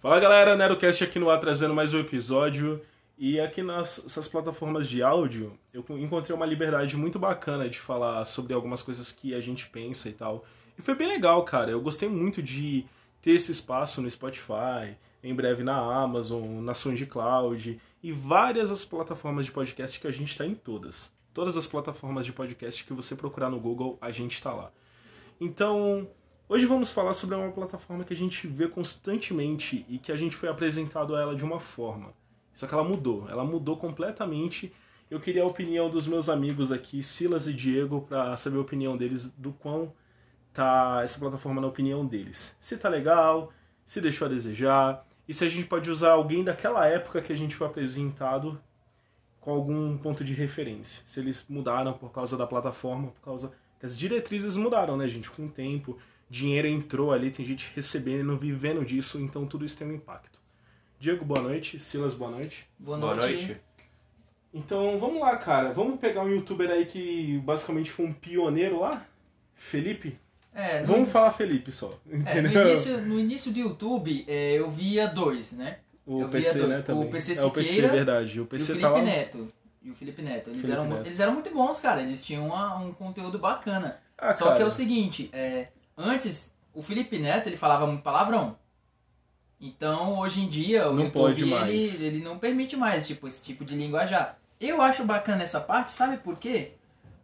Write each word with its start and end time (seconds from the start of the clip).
Fala 0.00 0.20
galera, 0.20 0.56
NeroCast 0.56 1.02
aqui 1.02 1.18
no 1.18 1.28
ar 1.28 1.40
trazendo 1.40 1.74
mais 1.74 1.92
um 1.92 1.98
episódio. 1.98 2.80
E 3.18 3.40
aqui 3.40 3.64
nessas 3.64 4.28
plataformas 4.28 4.88
de 4.88 5.02
áudio, 5.02 5.58
eu 5.74 5.84
encontrei 5.98 6.36
uma 6.36 6.46
liberdade 6.46 6.96
muito 6.96 7.18
bacana 7.18 7.68
de 7.68 7.80
falar 7.80 8.24
sobre 8.24 8.54
algumas 8.54 8.80
coisas 8.80 9.10
que 9.10 9.34
a 9.34 9.40
gente 9.40 9.68
pensa 9.68 10.08
e 10.08 10.12
tal. 10.12 10.44
E 10.78 10.82
foi 10.82 10.94
bem 10.94 11.08
legal, 11.08 11.44
cara. 11.44 11.72
Eu 11.72 11.80
gostei 11.80 12.08
muito 12.08 12.40
de 12.40 12.86
ter 13.20 13.32
esse 13.32 13.50
espaço 13.50 14.00
no 14.00 14.08
Spotify, 14.08 14.96
em 15.20 15.34
breve 15.34 15.64
na 15.64 15.76
Amazon, 15.76 16.62
na 16.62 16.74
SoundCloud 16.74 17.80
e 18.00 18.12
várias 18.12 18.70
as 18.70 18.84
plataformas 18.84 19.46
de 19.46 19.50
podcast 19.50 19.98
que 19.98 20.06
a 20.06 20.12
gente 20.12 20.30
está 20.30 20.46
em 20.46 20.54
todas. 20.54 21.12
Todas 21.34 21.56
as 21.56 21.66
plataformas 21.66 22.24
de 22.24 22.32
podcast 22.32 22.84
que 22.84 22.92
você 22.92 23.16
procurar 23.16 23.50
no 23.50 23.58
Google, 23.58 23.98
a 24.00 24.12
gente 24.12 24.34
está 24.34 24.52
lá. 24.52 24.70
Então, 25.40 26.08
hoje 26.48 26.66
vamos 26.66 26.90
falar 26.90 27.14
sobre 27.14 27.36
uma 27.36 27.52
plataforma 27.52 28.04
que 28.04 28.14
a 28.14 28.16
gente 28.16 28.46
vê 28.46 28.68
constantemente 28.68 29.84
e 29.88 29.98
que 29.98 30.10
a 30.10 30.16
gente 30.16 30.36
foi 30.36 30.48
apresentado 30.48 31.14
a 31.14 31.20
ela 31.20 31.36
de 31.36 31.44
uma 31.44 31.60
forma. 31.60 32.12
Só 32.54 32.66
que 32.66 32.74
ela 32.74 32.82
mudou, 32.82 33.28
ela 33.28 33.44
mudou 33.44 33.76
completamente. 33.76 34.72
Eu 35.10 35.20
queria 35.20 35.42
a 35.42 35.46
opinião 35.46 35.88
dos 35.88 36.06
meus 36.06 36.28
amigos 36.28 36.72
aqui, 36.72 37.02
Silas 37.02 37.46
e 37.46 37.52
Diego, 37.52 38.00
para 38.08 38.36
saber 38.36 38.58
a 38.58 38.62
opinião 38.62 38.96
deles 38.96 39.30
do 39.30 39.52
quão 39.52 39.92
tá 40.52 41.02
essa 41.04 41.18
plataforma 41.18 41.60
na 41.60 41.68
opinião 41.68 42.04
deles. 42.04 42.56
Se 42.58 42.76
tá 42.76 42.88
legal, 42.88 43.52
se 43.84 44.00
deixou 44.00 44.26
a 44.26 44.28
desejar, 44.28 45.06
e 45.28 45.34
se 45.34 45.44
a 45.44 45.48
gente 45.48 45.66
pode 45.66 45.90
usar 45.90 46.12
alguém 46.12 46.42
daquela 46.42 46.86
época 46.86 47.20
que 47.20 47.32
a 47.32 47.36
gente 47.36 47.54
foi 47.54 47.66
apresentado 47.66 48.60
com 49.40 49.52
algum 49.52 49.96
ponto 49.96 50.24
de 50.24 50.34
referência. 50.34 51.02
Se 51.06 51.20
eles 51.20 51.46
mudaram 51.48 51.92
por 51.92 52.10
causa 52.10 52.36
da 52.36 52.46
plataforma, 52.46 53.08
por 53.08 53.20
causa 53.20 53.52
que 53.78 53.86
as 53.86 53.96
diretrizes 53.96 54.56
mudaram, 54.56 54.96
né, 54.96 55.06
gente? 55.06 55.30
Com 55.30 55.46
o 55.46 55.48
tempo, 55.50 55.98
dinheiro 56.28 56.68
entrou 56.68 57.12
ali, 57.12 57.30
tem 57.30 57.44
gente 57.44 57.70
recebendo, 57.74 58.36
vivendo 58.36 58.84
disso, 58.84 59.18
então 59.20 59.46
tudo 59.46 59.64
isso 59.64 59.76
tem 59.76 59.86
um 59.86 59.94
impacto. 59.94 60.38
Diego, 60.98 61.24
boa 61.24 61.40
noite. 61.40 61.78
Silas, 61.78 62.12
boa 62.12 62.30
noite. 62.30 62.68
Boa 62.78 62.98
noite. 62.98 63.16
Boa 63.16 63.28
noite. 63.28 63.56
Então, 64.52 64.98
vamos 64.98 65.20
lá, 65.20 65.36
cara. 65.36 65.72
Vamos 65.72 66.00
pegar 66.00 66.22
um 66.22 66.30
youtuber 66.30 66.70
aí 66.70 66.86
que 66.86 67.38
basicamente 67.44 67.90
foi 67.90 68.06
um 68.06 68.12
pioneiro 68.12 68.80
lá? 68.80 69.06
Felipe? 69.54 70.18
É, 70.54 70.80
no... 70.80 70.88
Vamos 70.88 71.10
falar 71.10 71.30
Felipe 71.30 71.70
só. 71.70 71.96
É, 72.26 72.40
no, 72.40 72.50
início, 72.50 73.00
no 73.02 73.20
início 73.20 73.52
do 73.52 73.58
YouTube, 73.60 74.24
é, 74.26 74.54
eu 74.54 74.70
via 74.70 75.06
dois, 75.06 75.52
né? 75.52 75.78
O 76.04 76.22
eu 76.22 76.28
PC, 76.28 76.58
dois. 76.58 76.70
né, 76.70 76.82
também. 76.82 77.06
O 77.06 77.10
PC 77.10 77.36
Siqueira 77.36 77.42
é 77.42 77.46
o 77.46 77.52
PC, 77.52 77.88
verdade. 77.88 78.40
O 78.40 78.46
PC 78.46 78.72
e 78.72 78.76
o 78.76 78.80
tá 78.80 78.88
Felipe 78.88 79.06
lá... 79.06 79.16
Neto. 79.16 79.52
E 79.82 79.90
o 79.90 79.94
Felipe 79.94 80.22
Neto. 80.22 80.50
Eles, 80.50 80.60
Felipe 80.62 80.72
eram, 80.72 80.88
Neto. 80.88 81.06
eles 81.06 81.20
eram 81.20 81.32
muito 81.34 81.50
bons, 81.50 81.80
cara. 81.80 82.02
Eles 82.02 82.24
tinham 82.24 82.46
uma, 82.46 82.76
um 82.78 82.92
conteúdo 82.92 83.38
bacana. 83.38 84.00
Ah, 84.16 84.34
Só 84.34 84.46
cara. 84.46 84.56
que 84.56 84.62
é 84.62 84.66
o 84.66 84.70
seguinte, 84.70 85.30
é, 85.32 85.68
antes, 85.98 86.54
o 86.72 86.80
Felipe 86.80 87.18
Neto, 87.18 87.48
ele 87.48 87.56
falava 87.56 87.86
muito 87.86 88.02
palavrão. 88.02 88.56
Então, 89.60 90.20
hoje 90.20 90.40
em 90.40 90.48
dia, 90.48 90.88
o 90.88 90.94
Não 90.94 91.04
YouTube. 91.04 91.52
Ele, 91.52 92.06
ele 92.06 92.24
não 92.24 92.38
permite 92.38 92.76
mais 92.76 93.06
tipo, 93.06 93.26
esse 93.26 93.42
tipo 93.42 93.64
de 93.64 93.74
linguajar. 93.74 94.38
Eu 94.60 94.80
acho 94.80 95.04
bacana 95.04 95.42
essa 95.42 95.60
parte, 95.60 95.90
sabe 95.90 96.16
por 96.18 96.38
quê? 96.38 96.72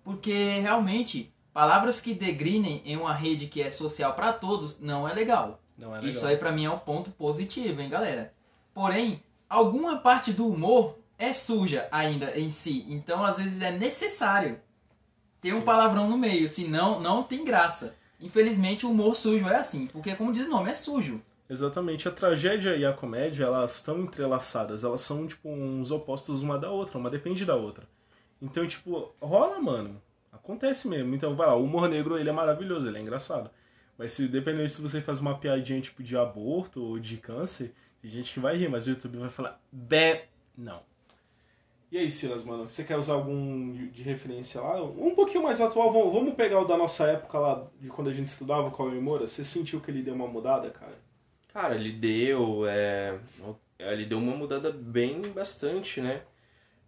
Porque, 0.03 0.59
realmente, 0.61 1.33
palavras 1.53 2.01
que 2.01 2.13
degrinem 2.13 2.83
em 2.85 2.97
uma 2.97 3.15
rede 3.15 3.47
que 3.47 3.63
é 3.63 3.71
social 3.71 4.13
para 4.15 4.33
todos 4.33 4.81
não 4.81 5.09
é 5.09 5.15
legal. 5.15 5.61
Não 5.79 5.93
é 5.93 5.97
legal. 5.97 6.11
Isso 6.11 6.27
aí 6.27 6.37
pra 6.37 6.51
mim 6.51 6.65
é 6.65 6.71
um 6.71 6.79
ponto 6.79 7.11
positivo, 7.11 7.81
hein, 7.81 7.89
galera? 7.89 8.33
Porém, 8.75 9.23
alguma 9.49 9.99
parte 9.99 10.33
do 10.33 10.49
humor 10.49 10.99
é 11.17 11.33
suja 11.33 11.89
ainda 11.93 12.37
em 12.37 12.49
si. 12.49 12.85
Então, 12.89 13.25
às 13.25 13.39
vezes, 13.39 13.63
é 13.63 13.71
necessário 13.71 14.61
ter 15.41 15.53
um 15.53 15.61
Sim. 15.61 15.65
palavrão 15.65 16.09
no 16.09 16.19
meio, 16.19 16.49
senão 16.49 17.01
não 17.01 17.23
tem 17.23 17.45
graça. 17.45 17.95
Infelizmente, 18.21 18.87
o 18.87 18.91
humor 18.91 19.15
sujo 19.15 19.47
é 19.47 19.57
assim, 19.57 19.87
porque 19.87 20.15
como 20.15 20.33
diz 20.33 20.47
o 20.47 20.51
nome, 20.51 20.71
é 20.71 20.75
sujo. 20.75 21.21
Exatamente. 21.49 22.09
A 22.09 22.13
tragédia 22.13 22.77
e 22.77 22.85
a 22.85 22.93
comédia, 22.93 23.45
elas 23.45 23.77
estão 23.77 24.01
entrelaçadas. 24.01 24.85
Elas 24.85 25.01
são, 25.01 25.27
tipo, 25.27 25.49
uns 25.49 25.91
opostos 25.91 26.43
uma 26.43 26.59
da 26.59 26.71
outra. 26.71 26.99
Uma 26.99 27.11
depende 27.11 27.45
da 27.45 27.55
outra. 27.55 27.87
Então, 28.41 28.67
tipo, 28.67 29.15
rola, 29.21 29.61
mano. 29.61 30.01
Acontece 30.33 30.89
mesmo. 30.89 31.15
Então, 31.15 31.35
vai 31.35 31.47
lá. 31.47 31.55
O 31.55 31.65
humor 31.65 31.89
negro, 31.89 32.19
ele 32.19 32.31
é 32.31 32.33
maravilhoso. 32.33 32.89
Ele 32.89 32.99
é 32.99 33.01
engraçado. 33.01 33.51
Mas 33.99 34.13
se 34.13 34.27
dependendo 34.27 34.69
se 34.69 34.81
você 34.81 35.01
faz 35.01 35.21
uma 35.21 35.39
piadinha, 35.39 35.81
tipo, 35.81 36.03
de 36.03 36.17
aborto 36.17 36.83
ou 36.83 36.99
de 36.99 37.17
câncer, 37.19 37.75
tem 38.01 38.11
gente 38.11 38.33
que 38.33 38.41
vai 38.41 38.57
rir. 38.57 38.69
Mas 38.69 38.87
o 38.87 38.91
YouTube 38.91 39.19
vai 39.19 39.31
falar, 39.31 39.61
bé, 39.71 40.29
não. 40.57 40.83
E 41.95 41.97
aí, 41.97 42.11
Silas, 42.11 42.43
mano? 42.43 42.69
Você 42.69 42.83
quer 42.83 42.97
usar 42.97 43.13
algum 43.13 43.71
de, 43.71 44.03
referência 44.03 44.61
lá? 44.61 44.83
Um 44.83 45.15
pouquinho 45.15 45.45
mais 45.45 45.61
atual. 45.61 45.93
Vamos, 45.93 46.35
pegar 46.35 46.59
o 46.59 46.65
da 46.65 46.77
nossa 46.77 47.07
época 47.07 47.39
lá, 47.39 47.69
de 47.81 47.87
quando 47.87 48.11
a 48.11 48.13
gente 48.13 48.27
estudava, 48.27 48.67
o 48.67 48.73
Cauê 48.73 48.99
Moura. 48.99 49.29
Você 49.29 49.45
sentiu 49.45 49.81
que 49.81 49.93
ele 49.93 50.03
deu 50.03 50.13
uma 50.13 50.27
mudada, 50.27 50.71
cara? 50.71 50.99
Cara, 51.53 51.77
ele 51.77 51.93
deu. 51.93 52.67
É, 52.67 53.17
ele 53.79 54.07
deu 54.07 54.19
uma 54.19 54.35
mudada 54.35 54.73
bem 54.73 55.23
bastante, 55.33 56.01
né? 56.01 56.23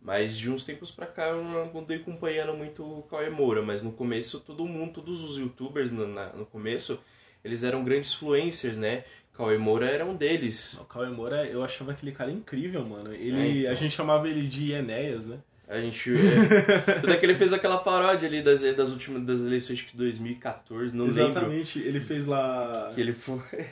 Mas 0.03 0.37
de 0.37 0.51
uns 0.51 0.65
tempos 0.65 0.91
pra 0.91 1.07
cá 1.07 1.29
eu 1.29 1.45
não 1.45 1.79
andei 1.81 1.99
acompanhando 1.99 2.55
muito 2.55 2.83
o 2.83 3.05
Cauê 3.05 3.31
Moura, 3.31 3.63
mas 3.63 3.83
no 3.83 3.93
começo 3.93 4.41
todo 4.41 4.67
mundo, 4.67 4.95
todos 4.95 5.23
os 5.23 5.39
youtubers 5.39 5.93
no, 5.93 6.09
na- 6.09 6.33
no 6.33 6.47
começo, 6.47 6.99
eles 7.47 7.65
eram 7.65 7.85
grandes 7.85 8.13
influencers, 8.13 8.77
né? 8.77 9.05
Cauê 9.37 9.59
Moura 9.59 9.87
era 9.87 10.05
um 10.05 10.15
deles. 10.17 10.75
O 10.81 10.85
Cauê 10.85 11.09
Moura, 11.09 11.47
eu 11.47 11.63
achava 11.63 11.93
aquele 11.93 12.13
cara 12.13 12.31
incrível, 12.31 12.85
mano. 12.85 13.13
Ele, 13.13 13.37
É, 13.37 13.61
então. 13.61 13.73
A 13.73 13.75
gente 13.75 13.95
chamava 13.95 14.29
ele 14.29 14.47
de 14.47 14.73
Enéas, 14.73 15.27
né? 15.27 15.39
A 15.69 15.81
gente. 15.81 16.13
É, 16.13 16.91
até 16.99 17.17
que 17.17 17.27
ele 17.27 17.35
fez 17.35 17.53
aquela 17.53 17.79
paródia 17.79 18.29
ali 18.29 18.41
das, 18.41 18.63
das 18.63 18.93
últimas 18.93 19.23
das 19.25 19.43
eleições 19.43 19.83
que 19.83 19.97
2014, 19.97 20.97
não 20.97 21.07
lembro. 21.07 21.23
Exatamente, 21.23 21.79
ele 21.81 22.01
fez 22.01 22.25
lá. 22.25 22.93
Que 22.95 23.01
ele 23.01 23.13
foi. 23.13 23.41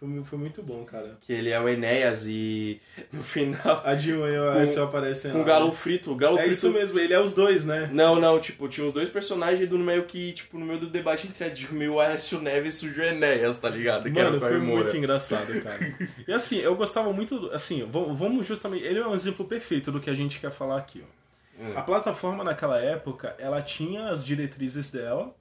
Foi, 0.00 0.24
foi 0.24 0.38
muito 0.38 0.62
bom, 0.62 0.82
cara. 0.82 1.18
Que 1.20 1.30
ele 1.30 1.50
é 1.50 1.60
o 1.60 1.68
Enéas 1.68 2.26
e 2.26 2.80
no 3.12 3.22
final. 3.22 3.82
A 3.84 3.94
Dilma 3.94 4.28
e 4.28 4.38
o 4.38 4.48
Aécio 4.48 4.82
aparecem 4.82 5.30
Com 5.30 5.42
o 5.42 5.44
Galo? 5.44 5.70
Frito. 5.72 6.10
O 6.10 6.16
Galo 6.16 6.38
É 6.38 6.40
Frito 6.40 6.54
isso 6.54 6.70
mesmo, 6.72 6.98
ele 6.98 7.12
é 7.12 7.20
os 7.20 7.34
dois, 7.34 7.66
né? 7.66 7.90
Não, 7.92 8.18
não, 8.18 8.40
tipo, 8.40 8.66
tinha 8.66 8.86
os 8.86 8.94
dois 8.94 9.10
personagens 9.10 9.68
do 9.68 9.78
meio 9.78 10.04
que, 10.04 10.32
tipo, 10.32 10.58
no 10.58 10.64
meio 10.64 10.80
do 10.80 10.88
debate 10.88 11.26
entre 11.26 11.44
a 11.44 11.48
Dilma 11.50 11.84
e 11.84 11.88
o 11.88 12.00
Aécio 12.00 12.40
Neves 12.40 12.76
surgiu 12.76 13.04
o 13.04 13.06
Enéas, 13.06 13.58
tá 13.58 13.68
ligado? 13.68 14.04
Que 14.04 14.10
Mano, 14.22 14.40
foi 14.40 14.58
Moura. 14.58 14.84
muito 14.84 14.96
engraçado, 14.96 15.60
cara. 15.62 15.78
E 16.26 16.32
assim, 16.32 16.58
eu 16.58 16.74
gostava 16.74 17.12
muito. 17.12 17.50
Assim, 17.52 17.86
vamos 17.90 18.18
vamos 18.18 18.46
justamente. 18.46 18.84
Ele 18.84 18.98
é 18.98 19.06
um 19.06 19.14
exemplo 19.14 19.44
perfeito 19.44 19.92
do 19.92 20.00
que 20.00 20.08
a 20.08 20.14
gente 20.14 20.40
quer 20.40 20.50
falar 20.50 20.78
aqui, 20.78 21.02
ó. 21.04 21.20
Hum. 21.62 21.72
A 21.76 21.82
plataforma 21.82 22.42
naquela 22.42 22.78
época, 22.80 23.34
ela 23.38 23.60
tinha 23.60 24.08
as 24.08 24.24
diretrizes 24.24 24.90
dela, 24.90 25.34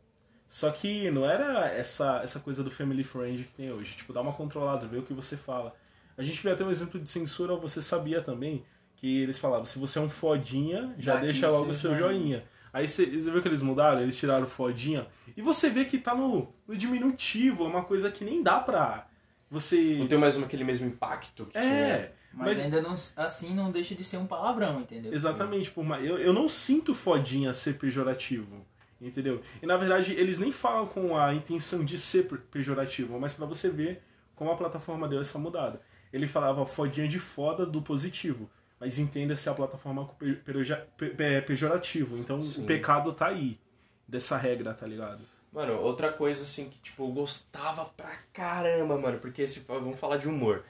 só 0.50 0.72
que 0.72 1.12
não 1.12 1.30
era 1.30 1.68
essa, 1.68 2.22
essa 2.24 2.40
coisa 2.40 2.64
do 2.64 2.72
family 2.72 3.04
friend 3.04 3.44
que 3.44 3.54
tem 3.54 3.72
hoje. 3.72 3.96
Tipo, 3.96 4.12
dá 4.12 4.20
uma 4.20 4.34
controlada, 4.34 4.88
ver 4.88 4.98
o 4.98 5.04
que 5.04 5.14
você 5.14 5.38
fala. 5.38 5.76
A 6.18 6.24
gente 6.24 6.42
vê 6.42 6.50
até 6.50 6.66
um 6.66 6.72
exemplo 6.72 7.00
de 7.00 7.08
censura, 7.08 7.56
você 7.56 7.82
sabia 7.82 8.20
também 8.22 8.66
que 8.96 9.22
eles 9.22 9.38
falavam, 9.38 9.66
se 9.66 9.80
você 9.80 10.00
é 10.00 10.02
um 10.02 10.10
fodinha, 10.10 10.94
já 10.98 11.14
Dá 11.14 11.20
aqui 11.20 11.28
deixa 11.28 11.50
logo 11.50 11.70
o 11.70 11.74
seu 11.74 11.96
joinha. 11.96 12.44
Aí 12.74 12.88
você, 12.88 13.06
você 13.06 13.32
viu 13.32 13.42
que 13.42 13.48
eles 13.48 13.62
mudaram, 13.62 14.02
eles 14.02 14.18
tiraram 14.18 14.44
o 14.46 14.50
fodinha, 14.50 15.08
e 15.38 15.42
você 15.42 15.70
vê 15.70 15.86
que 15.86 15.98
tá 15.98 16.14
no, 16.14 16.54
no 16.68 16.76
diminutivo, 16.76 17.64
é 17.64 17.68
uma 17.68 17.84
coisa 17.86 18.12
que 18.12 18.26
nem 18.26 18.44
dá 18.44 18.60
pra 18.60 19.08
você... 19.50 19.96
Não 19.98 20.08
tem 20.08 20.18
mais 20.18 20.38
aquele 20.42 20.64
mesmo 20.64 20.88
impacto 20.88 21.46
que 21.46 21.54
tinha. 21.54 21.64
É, 21.64 22.12
Mas, 22.34 22.48
Mas- 22.48 22.60
ainda 22.62 22.82
não, 22.82 22.96
assim 23.16 23.56
não 23.56 23.72
deixa 23.72 23.96
de 23.96 24.04
ser 24.04 24.18
um 24.18 24.28
palavrão, 24.28 24.82
entendeu? 24.82 25.14
Exatamente, 25.14 25.72
por 25.72 25.84
mais, 25.86 26.04
eu, 26.06 26.18
eu 26.18 26.34
não 26.34 26.50
sinto 26.50 26.94
fodinha 26.94 27.54
ser 27.54 27.78
pejorativo, 27.78 28.66
entendeu? 29.02 29.42
E 29.62 29.66
na 29.66 29.78
verdade 29.78 30.14
eles 30.14 30.40
nem 30.40 30.52
falam 30.52 30.86
com 30.88 31.18
a 31.18 31.34
intenção 31.34 31.84
de 31.86 31.98
ser 31.98 32.28
pe- 32.28 32.38
pejorativo, 32.38 33.20
mas 33.20 33.34
pra 33.34 33.46
você 33.46 33.70
ver 33.70 34.02
como 34.36 34.52
a 34.52 34.56
plataforma 34.58 35.08
deu 35.08 35.22
essa 35.22 35.38
mudada. 35.38 35.82
Ele 36.12 36.28
falava 36.28 36.66
fodinha 36.66 37.08
de 37.08 37.20
foda 37.20 37.66
do 37.66 37.82
positivo, 37.82 38.50
mas 38.80 38.98
entenda-se 38.98 39.48
a 39.50 39.54
plataforma 39.54 40.06
pe- 40.18 40.34
pe- 40.98 41.10
pe- 41.10 41.42
pejorativo, 41.42 42.18
então 42.18 42.42
Sim. 42.42 42.64
o 42.64 42.66
pecado 42.66 43.12
tá 43.14 43.28
aí, 43.28 43.60
dessa 44.08 44.38
regra, 44.38 44.74
tá 44.74 44.88
ligado? 44.88 45.22
Mano, 45.52 45.80
outra 45.82 46.12
coisa 46.12 46.44
assim 46.44 46.70
que, 46.70 46.78
tipo, 46.80 47.04
eu 47.04 47.12
gostava 47.12 47.86
pra 47.86 48.18
caramba, 48.32 48.98
mano, 48.98 49.20
porque 49.20 49.42
esse, 49.42 49.60
vamos 49.62 50.00
falar 50.00 50.18
de 50.18 50.28
humor. 50.30 50.64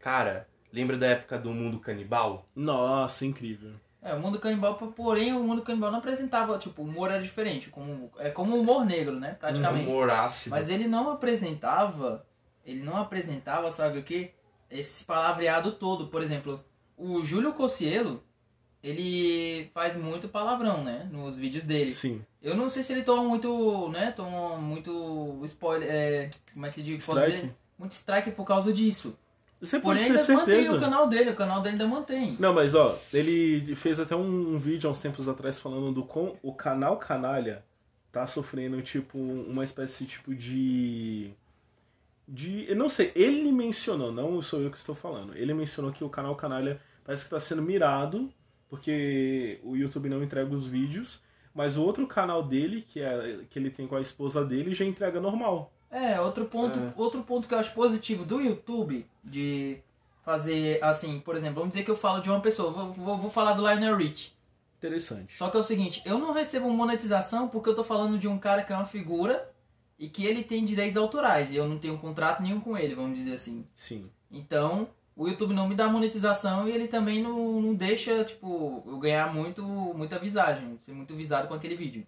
Cara, 0.00 0.46
lembra 0.72 0.96
da 0.98 1.06
época 1.06 1.38
do 1.38 1.50
mundo 1.50 1.78
canibal? 1.78 2.44
Nossa, 2.54 3.24
incrível. 3.24 3.72
É, 4.04 4.12
o 4.14 4.20
mundo 4.20 4.38
canibal, 4.38 4.74
porém, 4.74 5.32
o 5.32 5.42
mundo 5.42 5.62
canibal 5.62 5.90
não 5.90 5.98
apresentava, 5.98 6.58
tipo, 6.58 6.82
o 6.82 6.84
humor 6.84 7.10
era 7.10 7.22
diferente, 7.22 7.70
como, 7.70 8.12
é 8.18 8.28
como 8.28 8.54
o 8.54 8.60
humor 8.60 8.84
negro, 8.84 9.18
né, 9.18 9.34
praticamente. 9.40 9.88
Humor 9.88 10.10
ácido. 10.10 10.54
Mas 10.54 10.68
ele 10.68 10.86
não 10.86 11.10
apresentava, 11.10 12.26
ele 12.66 12.82
não 12.82 12.98
apresentava, 12.98 13.72
sabe 13.72 13.98
o 13.98 14.02
que? 14.02 14.30
Esse 14.70 15.04
palavreado 15.06 15.72
todo. 15.72 16.08
Por 16.08 16.20
exemplo, 16.20 16.62
o 16.98 17.24
Júlio 17.24 17.54
Cossielo, 17.54 18.22
ele 18.82 19.70
faz 19.72 19.96
muito 19.96 20.28
palavrão, 20.28 20.84
né, 20.84 21.08
nos 21.10 21.38
vídeos 21.38 21.64
dele. 21.64 21.90
Sim. 21.90 22.22
Eu 22.42 22.54
não 22.54 22.68
sei 22.68 22.82
se 22.82 22.92
ele 22.92 23.04
toma 23.04 23.24
muito, 23.24 23.88
né, 23.88 24.12
toma 24.12 24.58
muito 24.58 25.40
spoiler, 25.44 25.88
é, 25.90 26.30
como 26.52 26.66
é 26.66 26.70
que 26.70 26.80
eu 26.80 26.84
digo? 26.84 26.98
Strike? 26.98 27.50
Muito 27.78 27.92
strike 27.92 28.32
por 28.32 28.44
causa 28.44 28.70
disso. 28.70 29.18
Você 29.60 29.78
pode 29.78 30.00
Porém, 30.00 30.12
ter 30.12 30.20
ainda 30.20 30.32
mantém 30.34 30.54
certeza. 30.54 30.76
o 30.76 30.80
canal 30.80 31.08
dele, 31.08 31.30
o 31.30 31.36
canal 31.36 31.62
dele 31.62 31.72
ainda 31.74 31.86
mantém. 31.86 32.36
Não, 32.38 32.52
mas 32.52 32.74
ó, 32.74 32.98
ele 33.12 33.74
fez 33.76 33.98
até 33.98 34.14
um, 34.14 34.58
vídeo 34.58 34.88
há 34.88 34.90
uns 34.90 34.98
tempos 34.98 35.28
atrás 35.28 35.58
falando 35.58 35.92
do 35.92 36.04
com 36.04 36.36
o 36.42 36.52
canal 36.52 36.98
Canalha 36.98 37.64
tá 38.12 38.26
sofrendo 38.26 38.80
tipo 38.80 39.18
uma 39.18 39.64
espécie 39.64 40.06
tipo 40.06 40.34
de 40.34 41.32
de. 42.26 42.68
Eu 42.68 42.76
não 42.76 42.88
sei, 42.88 43.12
ele 43.14 43.50
mencionou, 43.52 44.12
não 44.12 44.40
sou 44.42 44.60
eu 44.60 44.70
que 44.70 44.78
estou 44.78 44.94
falando. 44.94 45.36
Ele 45.36 45.52
mencionou 45.54 45.92
que 45.92 46.04
o 46.04 46.08
canal 46.08 46.34
Canalha 46.36 46.80
parece 47.04 47.22
que 47.22 47.26
está 47.26 47.40
sendo 47.40 47.62
mirado, 47.62 48.30
porque 48.68 49.60
o 49.62 49.76
YouTube 49.76 50.08
não 50.08 50.22
entrega 50.22 50.52
os 50.52 50.66
vídeos, 50.66 51.22
mas 51.54 51.76
o 51.76 51.82
outro 51.82 52.06
canal 52.06 52.42
dele, 52.42 52.82
que, 52.82 53.00
é, 53.00 53.40
que 53.48 53.58
ele 53.58 53.70
tem 53.70 53.86
com 53.86 53.96
a 53.96 54.00
esposa 54.00 54.44
dele, 54.44 54.74
já 54.74 54.84
entrega 54.84 55.20
normal. 55.20 55.72
É, 55.90 56.20
outro 56.20 56.46
ponto, 56.46 56.78
É. 56.78 56.92
outro 56.96 57.22
ponto 57.22 57.46
que 57.46 57.54
eu 57.54 57.58
acho 57.58 57.72
positivo 57.72 58.24
do 58.24 58.40
YouTube 58.40 59.06
de 59.22 59.78
fazer 60.24 60.82
assim, 60.82 61.20
por 61.20 61.36
exemplo, 61.36 61.56
vamos 61.56 61.70
dizer 61.70 61.84
que 61.84 61.90
eu 61.90 61.96
falo 61.96 62.20
de 62.20 62.28
uma 62.28 62.40
pessoa, 62.40 62.70
vou, 62.72 62.92
vou, 62.92 63.18
vou 63.18 63.30
falar 63.30 63.52
do 63.52 63.62
Lionel 63.62 63.96
Rich. 63.96 64.34
Interessante. 64.78 65.36
Só 65.36 65.48
que 65.48 65.56
é 65.56 65.60
o 65.60 65.62
seguinte, 65.62 66.02
eu 66.04 66.18
não 66.18 66.32
recebo 66.32 66.68
monetização 66.70 67.48
porque 67.48 67.68
eu 67.68 67.74
tô 67.74 67.84
falando 67.84 68.18
de 68.18 68.26
um 68.28 68.38
cara 68.38 68.62
que 68.62 68.72
é 68.72 68.76
uma 68.76 68.84
figura 68.84 69.50
e 69.98 70.08
que 70.08 70.26
ele 70.26 70.42
tem 70.42 70.64
direitos 70.64 70.96
autorais 70.96 71.50
e 71.50 71.56
eu 71.56 71.68
não 71.68 71.78
tenho 71.78 71.96
contrato 71.98 72.42
nenhum 72.42 72.60
com 72.60 72.76
ele, 72.76 72.94
vamos 72.94 73.16
dizer 73.16 73.34
assim. 73.34 73.64
Sim. 73.74 74.10
Então, 74.30 74.88
o 75.16 75.28
YouTube 75.28 75.54
não 75.54 75.68
me 75.68 75.74
dá 75.74 75.88
monetização 75.88 76.68
e 76.68 76.72
ele 76.72 76.88
também 76.88 77.22
não, 77.22 77.60
não 77.60 77.74
deixa, 77.74 78.24
tipo, 78.24 78.82
eu 78.86 78.98
ganhar 78.98 79.32
muito, 79.32 79.62
muita 79.62 80.18
visagem, 80.18 80.76
ser 80.80 80.92
muito 80.92 81.14
visado 81.14 81.48
com 81.48 81.54
aquele 81.54 81.76
vídeo. 81.76 82.06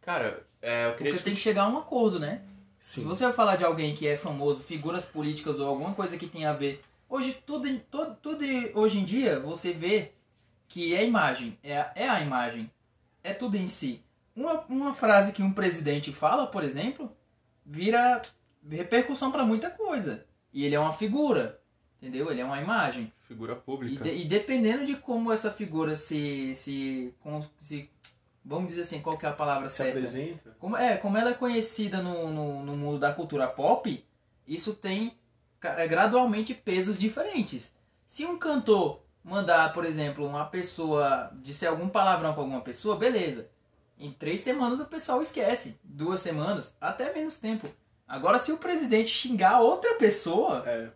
Cara, 0.00 0.44
é, 0.60 0.88
eu 0.88 0.96
queria 0.96 1.12
Porque 1.12 1.24
tem 1.24 1.34
que 1.34 1.40
chegar 1.40 1.62
a 1.64 1.68
um 1.68 1.78
acordo, 1.78 2.18
né? 2.18 2.42
Sim. 2.84 3.00
Se 3.00 3.06
você 3.06 3.24
vai 3.24 3.32
falar 3.32 3.56
de 3.56 3.64
alguém 3.64 3.94
que 3.94 4.06
é 4.06 4.14
famoso, 4.14 4.62
figuras 4.62 5.06
políticas 5.06 5.58
ou 5.58 5.66
alguma 5.66 5.94
coisa 5.94 6.18
que 6.18 6.26
tenha 6.26 6.50
a 6.50 6.52
ver. 6.52 6.82
Hoje, 7.08 7.32
tudo, 7.46 7.66
em- 7.66 7.78
tudo, 7.90 8.14
tudo 8.20 8.44
hoje 8.74 8.98
em 8.98 9.04
dia, 9.06 9.40
você 9.40 9.72
vê 9.72 10.12
que 10.68 10.94
é 10.94 11.02
imagem. 11.02 11.58
É, 11.62 11.78
a- 11.80 11.92
é 11.96 12.06
a 12.06 12.20
imagem. 12.20 12.70
É 13.22 13.32
tudo 13.32 13.56
em 13.56 13.66
si. 13.66 14.02
Uma, 14.36 14.60
uma 14.68 14.92
frase 14.92 15.32
que 15.32 15.42
um 15.42 15.50
presidente 15.50 16.12
fala, 16.12 16.46
por 16.46 16.62
exemplo, 16.62 17.10
vira 17.64 18.20
repercussão 18.70 19.32
para 19.32 19.46
muita 19.46 19.70
coisa. 19.70 20.26
E 20.52 20.62
ele 20.66 20.74
é 20.74 20.78
uma 20.78 20.92
figura. 20.92 21.58
Entendeu? 22.02 22.30
Ele 22.30 22.42
é 22.42 22.44
uma 22.44 22.60
imagem. 22.60 23.10
figura 23.26 23.54
E, 23.54 23.56
pública. 23.56 24.04
de- 24.04 24.10
e 24.14 24.24
dependendo 24.26 24.84
de 24.84 24.94
como 24.94 25.32
essa 25.32 25.50
figura 25.50 25.96
se, 25.96 26.54
se, 26.54 27.14
se. 27.62 27.88
Vamos 28.44 28.68
dizer 28.68 28.82
assim, 28.82 29.00
qual 29.00 29.16
que 29.16 29.24
é 29.24 29.28
a 29.28 29.32
palavra 29.32 29.68
Se 29.68 29.76
certa? 29.78 29.92
apresenta. 29.92 30.56
Como, 30.60 30.76
é, 30.76 30.96
como 30.98 31.16
ela 31.16 31.30
é 31.30 31.34
conhecida 31.34 32.02
no, 32.02 32.28
no, 32.30 32.62
no 32.62 32.76
mundo 32.76 32.98
da 32.98 33.12
cultura 33.12 33.46
pop, 33.46 34.04
isso 34.46 34.74
tem 34.74 35.16
é, 35.62 35.86
gradualmente 35.88 36.52
pesos 36.52 37.00
diferentes. 37.00 37.74
Se 38.06 38.26
um 38.26 38.36
cantor 38.38 39.00
mandar, 39.24 39.72
por 39.72 39.84
exemplo, 39.86 40.26
uma 40.26 40.44
pessoa 40.44 41.30
disser 41.42 41.70
algum 41.70 41.88
palavrão 41.88 42.34
com 42.34 42.42
alguma 42.42 42.60
pessoa, 42.60 42.96
beleza. 42.96 43.48
Em 43.98 44.12
três 44.12 44.42
semanas 44.42 44.80
o 44.80 44.84
pessoal 44.86 45.22
esquece. 45.22 45.78
Duas 45.82 46.20
semanas, 46.20 46.76
até 46.80 47.12
menos 47.14 47.38
tempo. 47.38 47.66
Agora, 48.06 48.38
se 48.38 48.52
o 48.52 48.58
presidente 48.58 49.08
xingar 49.08 49.60
outra 49.62 49.94
pessoa, 49.94 50.62
É, 50.68 50.90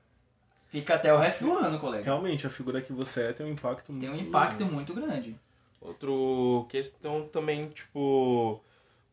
fica 0.67 0.97
até 0.97 1.15
o 1.15 1.17
resto 1.17 1.45
do 1.45 1.57
ano, 1.57 1.79
colega. 1.79 2.05
realmente, 2.05 2.47
a 2.47 2.51
figura 2.51 2.83
que 2.83 2.93
você 2.93 3.23
é 3.23 3.33
tem 3.33 3.47
um 3.47 3.51
impacto 3.53 3.91
muito 3.93 4.07
Tem 4.07 4.11
um 4.21 4.29
impacto 4.29 4.67
muito 4.67 4.93
grande. 4.93 5.35
Outro 5.81 6.67
questão 6.69 7.29
também, 7.29 7.69
tipo. 7.69 8.63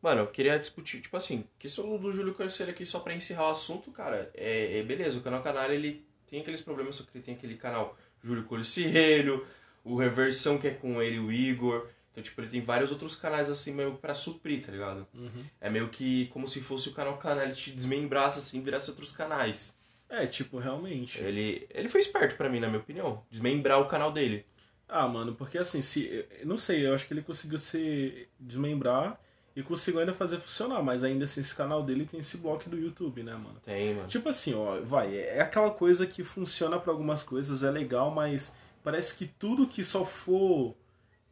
Mano, 0.02 0.22
eu 0.22 0.26
queria 0.26 0.58
discutir, 0.58 1.00
tipo 1.00 1.16
assim, 1.16 1.44
questão 1.58 1.96
do 1.96 2.12
Júlio 2.12 2.34
Carceiro 2.34 2.70
aqui 2.70 2.84
só 2.84 3.00
pra 3.00 3.14
encerrar 3.14 3.48
o 3.48 3.50
assunto, 3.50 3.90
cara. 3.90 4.30
É, 4.34 4.78
é 4.78 4.82
beleza, 4.82 5.18
o 5.18 5.22
canal 5.22 5.42
Canalha 5.42 5.72
ele 5.72 6.04
tem 6.28 6.40
aqueles 6.40 6.60
problemas, 6.60 6.96
só 6.96 7.04
que 7.04 7.10
ele 7.16 7.24
tem 7.24 7.34
aquele 7.34 7.56
canal 7.56 7.96
Júlio 8.22 8.44
Colicirrelho, 8.44 9.46
o 9.84 9.96
Reversão 9.96 10.58
que 10.58 10.68
é 10.68 10.70
com 10.70 11.02
ele 11.02 11.16
e 11.16 11.20
o 11.20 11.32
Igor. 11.32 11.88
Então, 12.12 12.22
tipo, 12.22 12.40
ele 12.40 12.48
tem 12.48 12.60
vários 12.60 12.90
outros 12.90 13.14
canais 13.14 13.50
assim 13.50 13.72
meio 13.72 13.94
pra 13.96 14.14
suprir, 14.14 14.64
tá 14.64 14.72
ligado? 14.72 15.06
Uhum. 15.14 15.44
É 15.60 15.68
meio 15.68 15.88
que 15.88 16.26
como 16.28 16.48
se 16.48 16.60
fosse 16.60 16.88
o 16.88 16.92
canal 16.92 17.18
Canalha 17.18 17.52
te 17.52 17.70
desmembrasse 17.70 18.38
assim, 18.38 18.62
virasse 18.62 18.90
outros 18.90 19.12
canais. 19.12 19.76
É, 20.08 20.26
tipo, 20.26 20.58
realmente. 20.58 21.20
Ele, 21.20 21.66
ele 21.68 21.88
foi 21.88 22.00
esperto 22.00 22.36
pra 22.36 22.48
mim, 22.48 22.60
na 22.60 22.68
minha 22.68 22.80
opinião. 22.80 23.22
Desmembrar 23.30 23.80
o 23.80 23.88
canal 23.88 24.12
dele. 24.12 24.46
Ah, 24.88 25.08
mano, 25.08 25.34
porque 25.34 25.58
assim, 25.58 25.82
se. 25.82 26.24
Não 26.44 26.56
sei, 26.56 26.86
eu 26.86 26.94
acho 26.94 27.06
que 27.06 27.14
ele 27.14 27.22
conseguiu 27.22 27.58
se 27.58 28.28
desmembrar 28.38 29.20
e 29.54 29.62
conseguiu 29.62 30.00
ainda 30.00 30.12
fazer 30.12 30.38
funcionar, 30.38 30.82
mas 30.82 31.02
ainda 31.02 31.24
assim, 31.24 31.40
esse 31.40 31.54
canal 31.54 31.82
dele 31.82 32.04
tem 32.04 32.20
esse 32.20 32.36
bloco 32.36 32.68
do 32.68 32.78
YouTube, 32.78 33.22
né, 33.22 33.32
mano? 33.32 33.58
Tem, 33.64 33.94
mano. 33.94 34.06
Tipo 34.06 34.28
assim, 34.28 34.54
ó, 34.54 34.80
vai, 34.82 35.16
é 35.16 35.40
aquela 35.40 35.70
coisa 35.70 36.06
que 36.06 36.22
funciona 36.22 36.78
pra 36.78 36.92
algumas 36.92 37.22
coisas, 37.22 37.62
é 37.62 37.70
legal, 37.70 38.10
mas 38.10 38.54
parece 38.84 39.16
que 39.16 39.26
tudo 39.26 39.66
que 39.66 39.82
só 39.82 40.04
for 40.04 40.76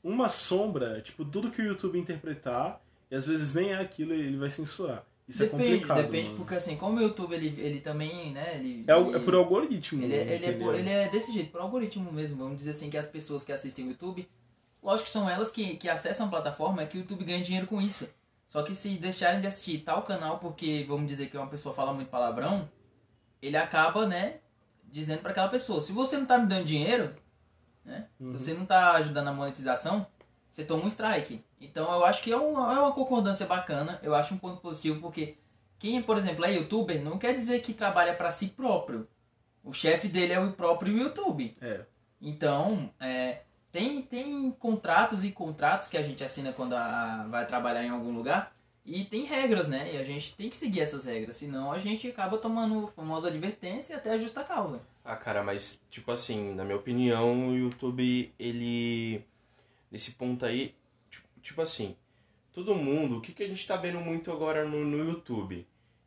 uma 0.03 0.31
sombra, 0.31 1.03
tipo, 1.03 1.25
tudo 1.25 1.51
que 1.51 1.61
o 1.61 1.67
YouTube 1.67 1.99
interpretar, 1.99 2.81
e 3.11 3.15
às 3.15 3.27
vezes 3.27 3.55
nem 3.55 3.73
é 3.73 3.79
aquilo, 3.79 4.15
ele 4.15 4.39
vai 4.39 4.49
censurar. 4.49 5.05
Isso 5.27 5.39
depende, 5.43 5.63
é 5.65 5.71
complicado. 5.73 6.03
depende, 6.03 6.25
mano. 6.27 6.37
porque 6.37 6.55
assim, 6.55 6.77
como 6.77 6.99
o 6.99 7.03
YouTube 7.03 7.35
ele, 7.35 7.59
ele 7.61 7.81
também, 7.81 8.33
né, 8.33 8.57
ele, 8.57 8.85
É, 8.87 8.93
ele- 8.99 9.17
é 9.17 9.19
por 9.19 9.35
algoritmo. 9.35 10.03
Ele, 10.03 10.15
é- 10.15 10.35
ele, 10.35 10.47
é, 10.47 10.53
por- 10.53 10.75
ele 10.75 10.91
é 10.91 11.09
desse 11.09 11.33
jeito, 11.33 11.51
por 11.51 11.61
algoritmo 11.63 12.13
mesmo. 12.13 12.37
Vamos 12.37 12.59
dizer 12.59 12.73
assim 12.73 12.91
que 12.91 12.97
as 12.99 13.07
pessoas 13.07 13.43
que 13.43 13.51
assistem 13.53 13.87
o 13.87 13.89
YouTube, 13.89 14.29
lógico 14.83 15.07
que 15.07 15.13
são 15.13 15.29
elas 15.29 15.51
que, 15.51 15.77
que 15.77 15.89
acessam 15.89 16.27
a 16.27 16.31
plataforma, 16.31 16.83
é 16.83 16.87
que 16.87 16.99
o 16.99 17.01
YouTube 17.01 17.25
ganha 17.25 17.43
dinheiro 17.43 17.67
com 17.67 17.81
isso. 17.81 18.07
Só 18.47 18.63
que 18.63 18.75
se 18.75 18.91
deixarem 18.99 19.41
de 19.41 19.47
assistir 19.47 19.79
tal 19.79 20.03
canal 20.03 20.39
porque, 20.39 20.85
vamos 20.87 21.07
dizer 21.09 21.29
que 21.29 21.37
uma 21.39 21.47
pessoa 21.47 21.75
fala 21.75 21.93
muito 21.95 22.09
palavrão, 22.09 22.69
ele 23.41 23.57
acaba, 23.57 24.07
né, 24.07 24.37
dizendo 24.93 25.21
pra 25.23 25.31
aquela 25.31 25.49
pessoa, 25.49 25.81
se 25.81 25.91
você 25.93 26.17
não 26.19 26.27
tá 26.27 26.37
me 26.39 26.47
dando 26.47 26.65
dinheiro, 26.67 27.15
né, 27.85 28.07
Uhum. 28.21 28.39
se 28.39 28.45
você 28.45 28.55
não 28.55 28.65
tá 28.67 28.93
ajudando 28.93 29.29
a 29.29 29.33
monetização, 29.33 30.07
você 30.55 30.65
toma 30.65 30.85
um 30.85 30.89
strike. 30.89 31.43
Então 31.61 31.93
eu 31.93 32.05
acho 32.05 32.23
que 32.23 32.31
é 32.33 32.37
uma, 32.37 32.73
é 32.75 32.79
uma 32.79 32.93
concordância 32.93 33.45
bacana, 33.45 33.99
eu 34.05 34.15
acho 34.15 34.35
um 34.35 34.39
ponto 34.39 34.61
positivo, 34.61 35.01
porque 35.01 35.37
quem, 35.81 36.01
por 36.01 36.17
exemplo, 36.17 36.45
é 36.45 36.53
youtuber, 36.55 37.03
não 37.03 37.19
quer 37.19 37.35
dizer 37.35 37.61
que 37.61 37.75
trabalha 37.75 38.15
pra 38.15 38.31
si 38.31 38.47
próprio. 38.47 39.09
O 39.65 39.73
chefe 39.73 40.07
dele 40.09 40.33
é 40.33 40.39
o 40.41 40.53
próprio 40.53 40.97
YouTube. 40.97 41.57
É. 41.61 41.81
Então, 42.23 42.91
é, 43.01 43.41
tem, 43.73 44.01
tem 44.01 44.51
contratos 44.53 45.25
e 45.25 45.33
contratos 45.33 45.89
que 45.89 45.97
a 45.97 46.03
gente 46.03 46.23
assina 46.23 46.53
quando 46.53 46.75
a- 46.75 47.23
a- 47.23 47.27
vai 47.27 47.47
trabalhar 47.47 47.83
em 47.83 47.89
algum 47.91 48.13
lugar. 48.15 48.55
E 48.87 49.05
tem 49.05 49.25
regras, 49.25 49.67
né? 49.67 49.95
E 49.95 49.97
a 49.97 50.05
gente 50.05 50.35
tem 50.37 50.49
que 50.51 50.57
seguir 50.57 50.81
essas 50.81 51.05
regras. 51.07 51.37
Senão 51.37 51.73
a 51.73 51.79
gente 51.79 52.07
acaba 52.07 52.37
tomando 52.39 52.87
famosa 52.95 53.29
advertência 53.29 53.97
até 53.97 54.11
a 54.13 54.19
justa 54.19 54.45
causa. 54.45 54.81
Ah, 55.03 55.17
cara, 55.17 55.43
mas, 55.43 55.81
tipo 55.91 56.13
assim, 56.13 56.55
na 56.55 56.65
minha 56.65 56.77
opinião, 56.77 57.49
o 57.49 57.57
YouTube, 57.57 58.33
ele. 58.39 59.25
Nesse 59.95 60.11
ponto 60.11 60.45
aí, 60.45 60.75
tipo, 61.09 61.29
tipo 61.41 61.63
assim, 61.63 61.95
todo 62.53 62.75
mundo, 62.75 63.19
o 63.19 63.21
que, 63.21 63.33
que 63.33 63.45
a 63.45 63.47
gente 63.47 63.65
tá 63.65 63.77
vendo 63.77 64.01
muito 64.01 64.33
agora 64.33 64.65
no, 64.65 64.85
no 64.85 65.09
YouTube? 65.09 65.65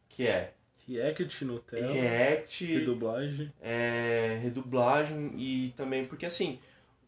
Que 0.09 0.27
é 0.27 0.53
React, 0.85 1.45
Nutella, 1.45 1.93
React, 1.93 2.65
redublagem. 2.65 3.53
é, 3.61 4.39
redublagem 4.43 5.31
e 5.37 5.73
também. 5.77 6.05
Porque 6.05 6.25
assim, 6.25 6.59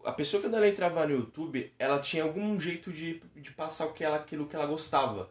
a 0.05 0.13
pessoa 0.13 0.41
quando 0.41 0.53
ela 0.53 0.69
entrava 0.69 1.05
no 1.05 1.15
YouTube, 1.15 1.69
ela 1.77 1.99
tinha 1.99 2.23
algum 2.23 2.57
jeito 2.57 2.93
de, 2.93 3.21
de 3.35 3.51
passar 3.51 3.85
o 3.87 3.91
que 3.91 4.01
ela, 4.01 4.15
aquilo 4.15 4.47
que 4.47 4.55
ela 4.55 4.65
gostava. 4.65 5.29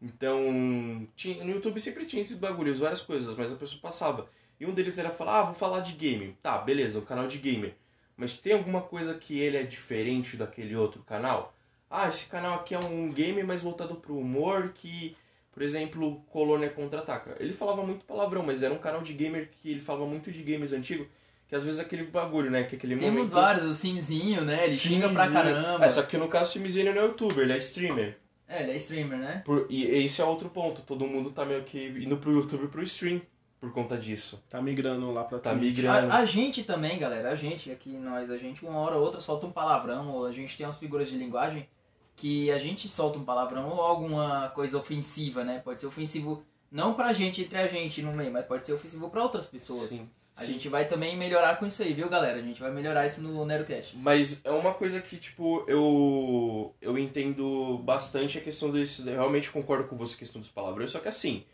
Então, 0.00 1.08
tinha, 1.16 1.42
no 1.42 1.50
YouTube 1.50 1.80
sempre 1.80 2.06
tinha 2.06 2.22
esses 2.22 2.38
bagulhos, 2.38 2.78
várias 2.78 3.02
coisas, 3.02 3.36
mas 3.36 3.50
a 3.50 3.56
pessoa 3.56 3.82
passava. 3.82 4.30
E 4.60 4.64
um 4.64 4.72
deles 4.72 4.96
era 4.96 5.10
falar, 5.10 5.40
ah, 5.40 5.42
vou 5.46 5.54
falar 5.54 5.80
de 5.80 5.94
game. 5.94 6.38
Tá, 6.40 6.58
beleza, 6.58 7.00
um 7.00 7.04
canal 7.04 7.26
de 7.26 7.38
gamer. 7.38 7.74
Mas 8.16 8.38
tem 8.38 8.52
alguma 8.52 8.80
coisa 8.80 9.14
que 9.14 9.38
ele 9.38 9.56
é 9.56 9.62
diferente 9.62 10.36
daquele 10.36 10.76
outro 10.76 11.02
canal? 11.02 11.54
Ah, 11.90 12.08
esse 12.08 12.26
canal 12.26 12.54
aqui 12.54 12.74
é 12.74 12.78
um 12.78 13.12
game 13.12 13.42
mais 13.42 13.62
voltado 13.62 13.96
pro 13.96 14.16
humor 14.16 14.72
que, 14.74 15.16
por 15.52 15.62
exemplo, 15.62 16.22
Colônia 16.30 16.70
Contra-Ataca. 16.70 17.36
Ele 17.40 17.52
falava 17.52 17.84
muito 17.84 18.04
palavrão, 18.04 18.42
mas 18.42 18.62
era 18.62 18.72
um 18.74 18.78
canal 18.78 19.02
de 19.02 19.12
gamer 19.12 19.50
que 19.60 19.70
ele 19.70 19.80
falava 19.80 20.06
muito 20.06 20.30
de 20.32 20.42
games 20.42 20.72
antigos, 20.72 21.06
que 21.48 21.54
às 21.54 21.64
vezes 21.64 21.78
é 21.78 21.82
aquele 21.82 22.04
bagulho, 22.04 22.50
né? 22.50 22.64
Que 22.64 22.76
aquele 22.76 22.96
Temos 22.96 23.14
momento... 23.14 23.32
vários, 23.32 23.64
o 23.66 23.74
Simzinho, 23.74 24.42
né? 24.42 24.64
Ele 24.64 24.72
xinga 24.72 25.08
pra 25.08 25.30
caramba. 25.30 25.84
É, 25.84 25.88
só 25.88 26.02
que 26.02 26.16
no 26.16 26.28
caso 26.28 26.50
o 26.50 26.52
Simzinho 26.52 26.94
não 26.94 27.02
é 27.02 27.04
youtuber, 27.04 27.44
ele 27.44 27.52
é 27.52 27.58
streamer. 27.58 28.18
É, 28.48 28.62
ele 28.62 28.72
é 28.72 28.76
streamer, 28.76 29.18
né? 29.18 29.42
Por- 29.44 29.66
e 29.70 29.84
esse 30.04 30.20
é 30.20 30.24
outro 30.24 30.48
ponto, 30.48 30.82
todo 30.82 31.06
mundo 31.06 31.30
tá 31.30 31.44
meio 31.44 31.62
que 31.64 31.78
indo 31.88 32.16
pro 32.16 32.32
YouTube 32.32 32.68
pro 32.68 32.82
stream 32.82 33.20
por 33.64 33.72
conta 33.72 33.96
disso. 33.96 34.42
Tá 34.50 34.60
migrando 34.60 35.10
lá 35.10 35.24
pra 35.24 35.38
Tá 35.38 35.50
Twitch. 35.52 35.62
migrando. 35.78 36.12
A, 36.12 36.18
a 36.18 36.24
gente 36.26 36.62
também, 36.64 36.98
galera, 36.98 37.30
a 37.30 37.34
gente 37.34 37.70
aqui, 37.70 37.88
nós, 37.88 38.30
a 38.30 38.36
gente 38.36 38.64
uma 38.64 38.78
hora 38.78 38.96
ou 38.96 39.02
outra 39.02 39.20
solta 39.20 39.46
um 39.46 39.50
palavrão, 39.50 40.10
ou 40.12 40.26
a 40.26 40.32
gente 40.32 40.54
tem 40.54 40.66
umas 40.66 40.78
figuras 40.78 41.08
de 41.08 41.16
linguagem 41.16 41.66
que 42.14 42.50
a 42.50 42.58
gente 42.58 42.86
solta 42.88 43.18
um 43.18 43.24
palavrão 43.24 43.70
ou 43.70 43.80
alguma 43.80 44.50
coisa 44.50 44.76
ofensiva, 44.76 45.42
né? 45.42 45.60
Pode 45.64 45.80
ser 45.80 45.86
ofensivo 45.86 46.44
não 46.70 46.92
pra 46.92 47.12
gente, 47.14 47.40
entre 47.40 47.56
a 47.58 47.66
gente 47.66 48.02
no 48.02 48.12
meio, 48.12 48.30
mas 48.30 48.44
pode 48.44 48.66
ser 48.66 48.74
ofensivo 48.74 49.08
pra 49.08 49.22
outras 49.22 49.46
pessoas. 49.46 49.88
Sim. 49.88 50.08
A 50.36 50.40
sim. 50.42 50.52
gente 50.54 50.68
vai 50.68 50.84
também 50.86 51.16
melhorar 51.16 51.56
com 51.58 51.64
isso 51.66 51.82
aí, 51.82 51.92
viu, 51.94 52.08
galera? 52.08 52.38
A 52.38 52.42
gente 52.42 52.60
vai 52.60 52.70
melhorar 52.70 53.06
isso 53.06 53.22
no 53.22 53.46
NeroCast. 53.46 53.96
Mas 53.96 54.40
é 54.44 54.50
uma 54.50 54.74
coisa 54.74 55.00
que, 55.00 55.16
tipo, 55.16 55.64
eu 55.68 56.74
eu 56.82 56.98
entendo 56.98 57.78
bastante 57.78 58.36
a 58.36 58.40
questão 58.40 58.70
desse. 58.70 59.08
Eu 59.08 59.14
realmente 59.14 59.50
concordo 59.50 59.84
com 59.88 59.96
você 59.96 60.16
a 60.16 60.18
questão 60.18 60.40
dos 60.40 60.50
palavrões, 60.50 60.90
só 60.90 60.98
que 60.98 61.08
assim, 61.08 61.44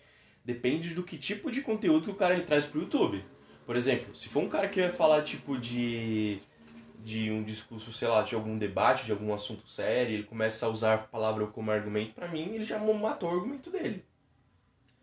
depende 0.44 0.94
do 0.94 1.02
que 1.02 1.18
tipo 1.18 1.50
de 1.50 1.62
conteúdo 1.62 2.04
que 2.04 2.10
o 2.10 2.14
cara 2.14 2.34
ele 2.34 2.44
traz 2.44 2.66
pro 2.66 2.80
YouTube. 2.80 3.24
Por 3.66 3.76
exemplo, 3.76 4.14
se 4.16 4.28
for 4.28 4.42
um 4.42 4.48
cara 4.48 4.68
que 4.68 4.80
vai 4.80 4.90
falar, 4.90 5.22
tipo, 5.22 5.56
de. 5.58 6.40
de 6.98 7.30
um 7.30 7.42
discurso, 7.42 7.92
sei 7.92 8.08
lá, 8.08 8.22
de 8.22 8.34
algum 8.34 8.58
debate, 8.58 9.06
de 9.06 9.12
algum 9.12 9.32
assunto 9.32 9.68
sério, 9.68 10.14
ele 10.14 10.24
começa 10.24 10.66
a 10.66 10.68
usar 10.68 10.94
a 10.94 10.98
palavra 10.98 11.46
como 11.46 11.70
argumento, 11.70 12.14
pra 12.14 12.28
mim, 12.28 12.54
ele 12.54 12.64
já 12.64 12.78
matou 12.78 13.30
o 13.30 13.34
argumento 13.34 13.70
dele. 13.70 14.04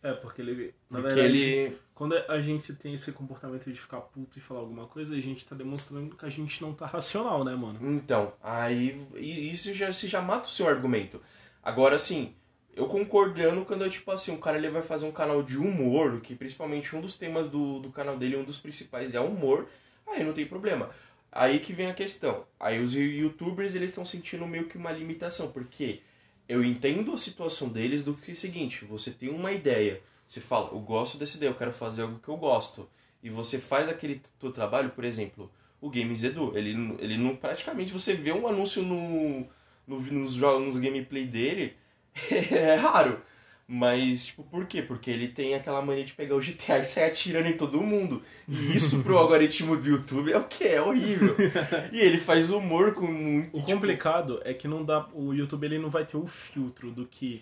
É, 0.03 0.13
porque 0.13 0.41
ele. 0.41 0.75
Na 0.89 1.01
Porque 1.01 1.15
verdade, 1.15 1.37
ele. 1.37 1.77
quando 1.93 2.13
a 2.15 2.39
gente 2.39 2.73
tem 2.73 2.93
esse 2.93 3.11
comportamento 3.11 3.71
de 3.71 3.79
ficar 3.79 4.01
puto 4.01 4.37
e 4.37 4.41
falar 4.41 4.59
alguma 4.61 4.85
coisa, 4.85 5.15
a 5.15 5.19
gente 5.19 5.45
tá 5.45 5.55
demonstrando 5.55 6.15
que 6.15 6.25
a 6.25 6.29
gente 6.29 6.61
não 6.61 6.73
tá 6.73 6.85
racional, 6.85 7.43
né, 7.43 7.55
mano? 7.55 7.79
Então, 7.81 8.33
aí 8.41 9.07
isso 9.51 9.73
já, 9.73 9.91
se 9.91 10.07
já 10.07 10.21
mata 10.21 10.47
o 10.47 10.51
seu 10.51 10.67
argumento. 10.67 11.21
Agora, 11.63 11.95
assim, 11.95 12.35
eu 12.77 12.85
concordando 12.87 13.65
quando 13.65 13.83
é 13.83 13.89
tipo 13.89 14.11
assim, 14.11 14.31
o 14.31 14.37
cara 14.37 14.57
ele 14.57 14.69
vai 14.69 14.83
fazer 14.83 15.07
um 15.07 15.11
canal 15.11 15.41
de 15.41 15.57
humor, 15.57 16.21
que 16.21 16.35
principalmente 16.35 16.95
um 16.95 17.01
dos 17.01 17.17
temas 17.17 17.49
do, 17.49 17.79
do 17.79 17.89
canal 17.89 18.15
dele, 18.15 18.37
um 18.37 18.43
dos 18.43 18.59
principais 18.59 19.15
é 19.15 19.19
humor, 19.19 19.67
aí 20.05 20.23
não 20.23 20.31
tem 20.31 20.45
problema. 20.45 20.91
Aí 21.31 21.59
que 21.59 21.73
vem 21.73 21.89
a 21.89 21.93
questão. 21.93 22.45
Aí 22.59 22.79
os 22.79 22.93
youtubers 22.93 23.73
eles 23.73 23.89
estão 23.89 24.05
sentindo 24.05 24.45
meio 24.45 24.67
que 24.67 24.77
uma 24.77 24.91
limitação, 24.91 25.51
porque 25.51 26.01
eu 26.47 26.63
entendo 26.63 27.11
a 27.13 27.17
situação 27.17 27.67
deles 27.67 28.03
do 28.03 28.13
que 28.13 28.29
é 28.29 28.33
o 28.33 28.37
seguinte, 28.37 28.85
você 28.85 29.09
tem 29.09 29.29
uma 29.29 29.51
ideia, 29.51 29.99
você 30.27 30.39
fala, 30.39 30.69
eu 30.71 30.79
gosto 30.79 31.17
dessa 31.17 31.35
ideia, 31.35 31.49
eu 31.49 31.55
quero 31.55 31.73
fazer 31.73 32.03
algo 32.03 32.19
que 32.19 32.29
eu 32.29 32.37
gosto. 32.37 32.87
E 33.23 33.29
você 33.29 33.57
faz 33.57 33.89
aquele 33.89 34.21
teu 34.39 34.51
trabalho, 34.51 34.91
por 34.91 35.03
exemplo, 35.03 35.51
o 35.81 35.89
Games 35.89 36.23
Edu, 36.23 36.55
ele, 36.55 36.95
ele 36.99 37.17
não 37.17 37.35
praticamente 37.35 37.91
você 37.91 38.13
vê 38.13 38.31
um 38.31 38.47
anúncio 38.47 38.83
no, 38.83 39.47
no 39.87 39.99
nos, 39.99 40.35
nos 40.37 40.77
gameplay 40.77 41.25
dele, 41.25 41.75
é 42.51 42.75
raro. 42.75 43.21
Mas, 43.69 44.27
tipo, 44.27 44.43
por 44.43 44.65
quê? 44.65 44.81
Porque 44.81 45.11
ele 45.11 45.27
tem 45.27 45.53
aquela 45.53 45.81
mania 45.81 46.05
de 46.05 46.13
pegar 46.13 46.35
o 46.35 46.39
GTA 46.39 46.79
e 46.79 46.85
sair 46.85 47.03
atirando 47.07 47.49
em 47.49 47.57
todo 47.57 47.81
mundo. 47.81 48.23
E 48.47 48.77
isso 48.77 49.03
pro 49.03 49.17
algoritmo 49.19 49.75
do 49.75 49.89
YouTube 49.89 50.31
é 50.31 50.37
o 50.37 50.45
que? 50.45 50.63
É 50.63 50.81
horrível. 50.81 51.35
E 51.91 51.99
ele 51.99 52.17
faz 52.17 52.49
humor 52.49 52.93
com 52.93 53.05
muito. 53.05 53.57
O 53.57 53.59
tipo... 53.59 53.73
complicado 53.73 54.39
é 54.45 54.53
que 54.53 54.69
não 54.69 54.85
dá. 54.85 55.05
O 55.13 55.33
YouTube 55.33 55.65
ele 55.65 55.79
não 55.79 55.89
vai 55.89 56.05
ter 56.05 56.15
o 56.15 56.25
filtro 56.25 56.91
do 56.91 57.05
que. 57.05 57.41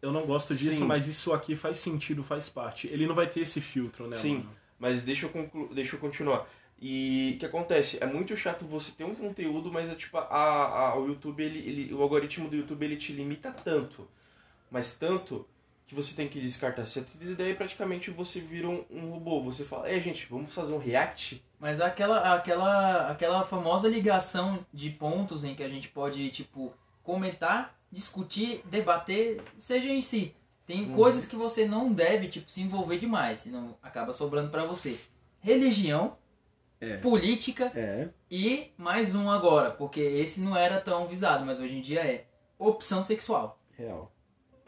Eu 0.00 0.12
não 0.12 0.24
gosto 0.24 0.54
disso, 0.54 0.78
Sim. 0.78 0.84
mas 0.84 1.08
isso 1.08 1.32
aqui 1.32 1.56
faz 1.56 1.78
sentido, 1.78 2.22
faz 2.22 2.48
parte. 2.48 2.86
Ele 2.86 3.06
não 3.06 3.14
vai 3.14 3.26
ter 3.26 3.40
esse 3.40 3.60
filtro, 3.60 4.06
né? 4.06 4.16
Sim, 4.16 4.36
mano? 4.36 4.50
mas 4.78 5.02
deixa 5.02 5.26
eu, 5.26 5.30
conclu... 5.30 5.74
deixa 5.74 5.96
eu 5.96 6.00
continuar. 6.00 6.46
E 6.86 7.32
o 7.36 7.38
que 7.38 7.46
acontece? 7.46 7.96
É 7.98 8.04
muito 8.04 8.36
chato 8.36 8.66
você 8.66 8.92
ter 8.92 9.04
um 9.04 9.14
conteúdo, 9.14 9.72
mas 9.72 9.88
é 9.88 9.94
tipo, 9.94 10.18
a, 10.18 10.26
a, 10.26 10.98
o 10.98 11.06
YouTube, 11.06 11.42
ele, 11.42 11.58
ele, 11.60 11.94
o 11.94 12.02
algoritmo 12.02 12.46
do 12.46 12.56
YouTube 12.56 12.84
ele 12.84 12.98
te 12.98 13.10
limita 13.10 13.50
tanto. 13.50 14.06
Mas 14.70 14.94
tanto 14.94 15.48
que 15.86 15.94
você 15.94 16.14
tem 16.14 16.28
que 16.28 16.38
descartar 16.38 16.84
certas 16.84 17.30
ideias 17.30 17.54
e 17.54 17.56
praticamente 17.56 18.10
você 18.10 18.38
vira 18.38 18.68
um, 18.68 18.84
um 18.90 19.12
robô. 19.12 19.42
Você 19.44 19.64
fala, 19.64 19.88
é 19.88 19.98
gente, 19.98 20.26
vamos 20.28 20.52
fazer 20.52 20.74
um 20.74 20.78
react? 20.78 21.42
Mas 21.58 21.80
aquela, 21.80 22.34
aquela, 22.34 23.10
aquela 23.10 23.46
famosa 23.46 23.88
ligação 23.88 24.58
de 24.70 24.90
pontos 24.90 25.42
em 25.42 25.54
que 25.54 25.62
a 25.62 25.68
gente 25.70 25.88
pode, 25.88 26.28
tipo, 26.28 26.70
comentar, 27.02 27.74
discutir, 27.90 28.60
debater, 28.66 29.40
seja 29.56 29.88
em 29.88 30.02
si. 30.02 30.34
Tem 30.66 30.90
uhum. 30.90 30.94
coisas 30.94 31.24
que 31.24 31.34
você 31.34 31.64
não 31.64 31.90
deve, 31.90 32.28
tipo, 32.28 32.50
se 32.50 32.60
envolver 32.60 32.98
demais, 32.98 33.38
senão 33.38 33.74
acaba 33.82 34.12
sobrando 34.12 34.50
para 34.50 34.66
você. 34.66 35.00
Religião, 35.40 36.18
é. 36.80 36.96
política 36.98 37.72
é. 37.74 38.08
e 38.30 38.72
mais 38.76 39.14
um 39.14 39.30
agora, 39.30 39.70
porque 39.70 40.00
esse 40.00 40.40
não 40.40 40.56
era 40.56 40.80
tão 40.80 41.06
visado, 41.06 41.44
mas 41.44 41.60
hoje 41.60 41.76
em 41.76 41.80
dia 41.80 42.00
é 42.00 42.26
opção 42.58 43.02
sexual. 43.02 43.60
Real. 43.76 44.12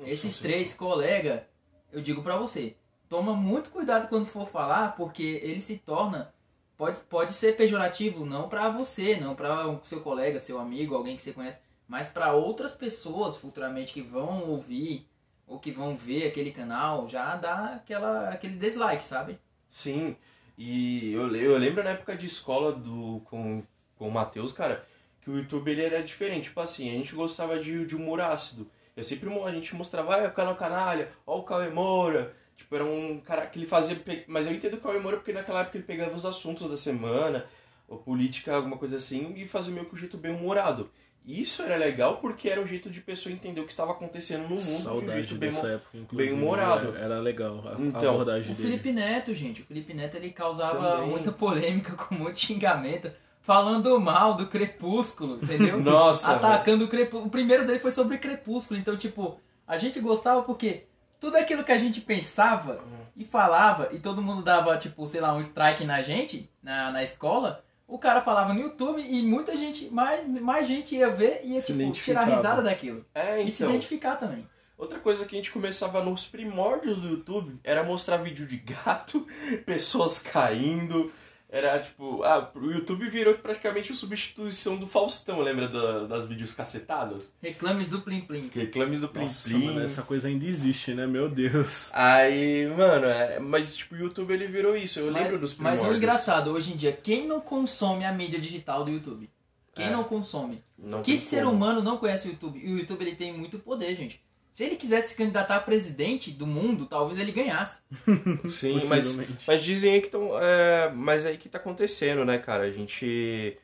Esses 0.04 0.36
três 0.36 0.74
colega, 0.74 1.48
eu 1.92 2.00
digo 2.00 2.22
para 2.22 2.36
você, 2.36 2.76
toma 3.08 3.34
muito 3.34 3.70
cuidado 3.70 4.08
quando 4.08 4.26
for 4.26 4.46
falar, 4.46 4.94
porque 4.94 5.40
ele 5.42 5.60
se 5.60 5.78
torna 5.78 6.34
pode, 6.76 7.00
pode 7.00 7.32
ser 7.32 7.56
pejorativo 7.56 8.24
não 8.24 8.48
para 8.48 8.68
você, 8.68 9.16
não 9.16 9.34
para 9.34 9.68
o 9.68 9.80
seu 9.84 10.00
colega, 10.00 10.38
seu 10.38 10.58
amigo, 10.58 10.94
alguém 10.94 11.16
que 11.16 11.22
você 11.22 11.32
conhece, 11.32 11.60
mas 11.88 12.08
para 12.08 12.32
outras 12.32 12.74
pessoas 12.74 13.36
futuramente 13.36 13.92
que 13.92 14.02
vão 14.02 14.44
ouvir 14.48 15.08
ou 15.46 15.58
que 15.58 15.70
vão 15.70 15.96
ver 15.96 16.26
aquele 16.26 16.50
canal, 16.50 17.08
já 17.08 17.36
dá 17.36 17.76
aquela 17.76 18.28
aquele 18.30 18.56
dislike, 18.56 19.02
sabe? 19.02 19.38
Sim. 19.70 20.16
E 20.56 21.12
eu, 21.12 21.34
eu 21.36 21.56
lembro 21.58 21.84
na 21.84 21.90
época 21.90 22.16
de 22.16 22.26
escola 22.26 22.72
do 22.72 23.20
com, 23.24 23.62
com 23.96 24.08
o 24.08 24.10
Matheus, 24.10 24.52
cara, 24.52 24.86
que 25.20 25.30
o 25.30 25.36
YouTube 25.36 25.70
ele 25.70 25.82
era 25.84 26.02
diferente. 26.02 26.44
Tipo 26.44 26.60
assim, 26.60 26.90
a 26.90 26.94
gente 26.94 27.14
gostava 27.14 27.58
de, 27.58 27.84
de 27.84 27.94
humor 27.94 28.20
ácido. 28.20 28.70
Eu 28.96 29.04
sempre 29.04 29.28
a 29.44 29.52
gente 29.52 29.74
mostrava, 29.74 30.16
ah, 30.16 30.28
o 30.28 30.32
canal 30.32 30.56
Canalha, 30.56 31.12
ó 31.26 31.38
o 31.38 31.42
Cauê 31.42 31.68
Moura. 31.68 32.34
Tipo, 32.56 32.74
era 32.74 32.84
um 32.84 33.20
cara 33.20 33.46
que 33.46 33.58
ele 33.58 33.66
fazia. 33.66 34.00
Mas 34.26 34.46
eu 34.46 34.54
entendo 34.54 34.74
o 34.74 34.80
Cauê 34.80 34.98
Moura 34.98 35.18
porque 35.18 35.32
naquela 35.32 35.60
época 35.60 35.76
ele 35.76 35.84
pegava 35.84 36.14
os 36.14 36.24
assuntos 36.24 36.70
da 36.70 36.76
semana, 36.76 37.46
ou 37.86 37.98
política, 37.98 38.54
alguma 38.54 38.78
coisa 38.78 38.96
assim, 38.96 39.34
e 39.36 39.46
fazia 39.46 39.72
meio 39.72 39.86
que 39.86 39.94
um 39.94 39.98
jeito 39.98 40.16
bem 40.16 40.34
humorado. 40.34 40.90
Isso 41.26 41.62
era 41.64 41.76
legal 41.76 42.18
porque 42.18 42.48
era 42.48 42.60
um 42.60 42.66
jeito 42.66 42.88
de 42.88 43.00
pessoa 43.00 43.32
entender 43.32 43.60
o 43.60 43.64
que 43.64 43.72
estava 43.72 43.90
acontecendo 43.90 44.42
no 44.42 44.50
mundo 44.50 44.60
Saudade 44.60 45.26
de 45.26 45.34
um 45.34 45.40
jeito 45.40 45.60
bem, 45.62 45.72
época, 45.72 46.16
bem 46.16 46.32
humorado. 46.32 46.90
Era, 46.90 47.04
era 47.04 47.18
legal 47.18 47.64
a, 47.66 47.80
então, 47.80 48.10
a 48.10 48.14
abordagem 48.14 48.52
o 48.52 48.54
dele. 48.54 48.70
Felipe 48.70 48.92
Neto, 48.92 49.34
gente. 49.34 49.62
O 49.62 49.64
Felipe 49.64 49.92
Neto 49.92 50.16
ele 50.16 50.30
causava 50.30 50.98
Também. 50.98 51.08
muita 51.08 51.32
polêmica 51.32 51.94
com 51.98 52.14
muito 52.14 52.38
xingamento. 52.38 53.10
Falando 53.40 53.98
mal 54.00 54.34
do 54.34 54.46
Crepúsculo, 54.46 55.38
entendeu? 55.42 55.80
Nossa, 55.80 56.32
Atacando 56.32 56.84
o 56.84 56.88
Crepúsculo. 56.88 57.26
O 57.26 57.30
primeiro 57.30 57.66
dele 57.66 57.80
foi 57.80 57.90
sobre 57.90 58.18
Crepúsculo. 58.18 58.78
Então, 58.78 58.96
tipo, 58.96 59.40
a 59.66 59.78
gente 59.78 59.98
gostava 60.00 60.42
porque 60.42 60.84
tudo 61.18 61.36
aquilo 61.36 61.64
que 61.64 61.72
a 61.72 61.78
gente 61.78 62.00
pensava 62.00 62.84
e 63.16 63.24
falava, 63.24 63.88
e 63.92 63.98
todo 63.98 64.22
mundo 64.22 64.42
dava, 64.42 64.76
tipo, 64.76 65.06
sei 65.06 65.20
lá, 65.20 65.34
um 65.34 65.40
strike 65.40 65.84
na 65.84 66.02
gente, 66.02 66.50
na, 66.62 66.92
na 66.92 67.02
escola, 67.02 67.64
o 67.88 67.98
cara 67.98 68.20
falava 68.20 68.52
no 68.52 68.60
YouTube 68.60 69.00
e 69.00 69.22
muita 69.22 69.56
gente, 69.56 69.88
mais, 69.92 70.26
mais 70.26 70.66
gente 70.66 70.94
ia 70.96 71.08
ver 71.08 71.40
e 71.44 71.52
ia, 71.54 71.60
Se 71.60 71.72
tipo, 71.72 71.92
tirar 71.92 72.24
risada 72.24 72.62
daquilo. 72.62 73.04
É, 73.14 73.40
E 73.42 73.50
se 73.50 73.62
então. 73.62 73.74
identificar 73.74 74.16
também. 74.16 74.46
Outra 74.76 74.98
coisa 74.98 75.24
que 75.24 75.34
a 75.34 75.38
gente 75.38 75.52
começava 75.52 76.02
nos 76.04 76.26
primórdios 76.26 77.00
do 77.00 77.08
YouTube 77.08 77.58
era 77.64 77.82
mostrar 77.82 78.18
vídeo 78.18 78.46
de 78.46 78.58
gato, 78.58 79.26
pessoas 79.64 80.18
caindo. 80.18 81.10
Era 81.48 81.78
tipo, 81.78 82.24
ah, 82.24 82.50
o 82.56 82.70
YouTube 82.72 83.08
virou 83.08 83.34
praticamente 83.34 83.92
a 83.92 83.94
substituição 83.94 84.76
do 84.76 84.86
Faustão, 84.86 85.40
lembra 85.40 85.68
da- 85.68 86.04
das 86.06 86.26
vídeos 86.26 86.52
cacetadas? 86.52 87.32
Reclames 87.40 87.88
do 87.88 88.00
Plim 88.00 88.22
Plim. 88.22 88.50
Reclames 88.52 89.00
do 89.00 89.08
Plim 89.08 89.22
Nossa, 89.22 89.48
Plim. 89.48 89.64
mano, 89.66 89.80
essa 89.82 90.02
coisa 90.02 90.26
ainda 90.26 90.44
existe, 90.44 90.92
né? 90.92 91.06
Meu 91.06 91.28
Deus. 91.28 91.90
Aí, 91.94 92.66
mano, 92.76 93.06
é- 93.06 93.38
mas 93.38 93.76
tipo, 93.76 93.94
o 93.94 93.98
YouTube 93.98 94.32
ele 94.34 94.48
virou 94.48 94.76
isso. 94.76 94.98
Eu 94.98 95.12
Mas, 95.12 95.22
lembro 95.22 95.38
dos 95.40 95.54
mas 95.56 95.74
primórdios. 95.78 95.88
o 95.94 95.96
engraçado, 95.96 96.50
hoje 96.50 96.72
em 96.72 96.76
dia, 96.76 96.92
quem 96.92 97.28
não 97.28 97.40
consome 97.40 98.04
a 98.04 98.12
mídia 98.12 98.40
digital 98.40 98.84
do 98.84 98.90
YouTube? 98.90 99.30
Quem 99.72 99.86
É. 99.86 99.90
não 99.90 100.02
consome? 100.02 100.62
Não 100.76 101.02
que 101.02 101.16
ser 101.18 101.44
como. 101.44 101.54
humano 101.54 101.80
não 101.82 101.96
conhece 101.98 102.26
o 102.26 102.30
YouTube? 102.32 102.58
E 102.58 102.72
o 102.72 102.78
YouTube 102.78 103.02
ele 103.02 103.14
tem 103.14 103.32
muito 103.32 103.58
poder, 103.58 103.94
gente. 103.94 104.20
Se 104.56 104.64
ele 104.64 104.76
quisesse 104.76 105.10
se 105.10 105.14
candidatar 105.16 105.56
a 105.56 105.60
presidente 105.60 106.30
do 106.30 106.46
mundo, 106.46 106.86
talvez 106.86 107.20
ele 107.20 107.30
ganhasse. 107.30 107.82
Sim, 108.48 108.78
mas, 108.88 109.14
mas 109.46 109.62
dizem 109.62 109.92
aí 109.92 110.00
que 110.00 110.06
estão. 110.06 110.30
É, 110.40 110.90
mas 110.94 111.26
aí 111.26 111.36
que 111.36 111.46
tá 111.46 111.58
acontecendo, 111.58 112.24
né, 112.24 112.38
cara? 112.38 112.62
A 112.62 112.70
gente. 112.70 113.58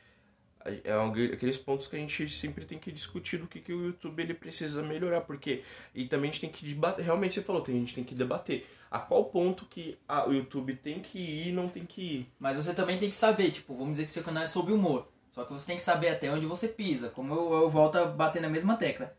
É 0.83 0.95
um- 0.95 1.11
aqueles 1.33 1.57
pontos 1.57 1.87
que 1.87 1.95
a 1.95 1.99
gente 1.99 2.29
sempre 2.29 2.63
tem 2.63 2.77
que 2.77 2.91
discutir 2.91 3.37
do 3.37 3.47
que, 3.47 3.59
que 3.59 3.73
o 3.73 3.87
YouTube 3.87 4.21
ele 4.21 4.35
precisa 4.35 4.83
melhorar, 4.83 5.21
porque. 5.21 5.63
E 5.95 6.05
também 6.05 6.29
a 6.29 6.31
gente 6.31 6.41
tem 6.41 6.51
que 6.51 6.63
debater. 6.63 7.03
Realmente 7.03 7.33
você 7.33 7.41
falou, 7.41 7.63
a 7.67 7.71
gente 7.71 7.95
tem 7.95 8.03
que 8.03 8.13
debater. 8.13 8.67
A 8.91 8.99
qual 8.99 9.25
ponto 9.25 9.65
que 9.65 9.97
a- 10.07 10.29
o 10.29 10.31
YouTube 10.31 10.75
tem 10.75 10.99
que 10.99 11.17
ir 11.17 11.47
e 11.47 11.51
não 11.51 11.67
tem 11.69 11.87
que 11.87 12.01
ir. 12.03 12.31
Mas 12.39 12.55
você 12.55 12.71
também 12.71 12.99
tem 12.99 13.09
que 13.09 13.15
saber, 13.15 13.49
tipo, 13.49 13.73
vamos 13.73 13.93
dizer 13.93 14.05
que 14.05 14.11
seu 14.11 14.21
canal 14.23 14.43
é 14.43 14.45
sobre 14.47 14.71
humor. 14.71 15.07
Só 15.31 15.43
que 15.43 15.51
você 15.51 15.65
tem 15.65 15.77
que 15.77 15.81
saber 15.81 16.09
até 16.09 16.29
onde 16.29 16.45
você 16.45 16.67
pisa. 16.67 17.09
Como 17.09 17.33
eu, 17.33 17.51
eu 17.63 17.67
volto 17.71 17.95
a 17.95 18.05
bater 18.05 18.39
na 18.43 18.47
mesma 18.47 18.75
tecla. 18.77 19.11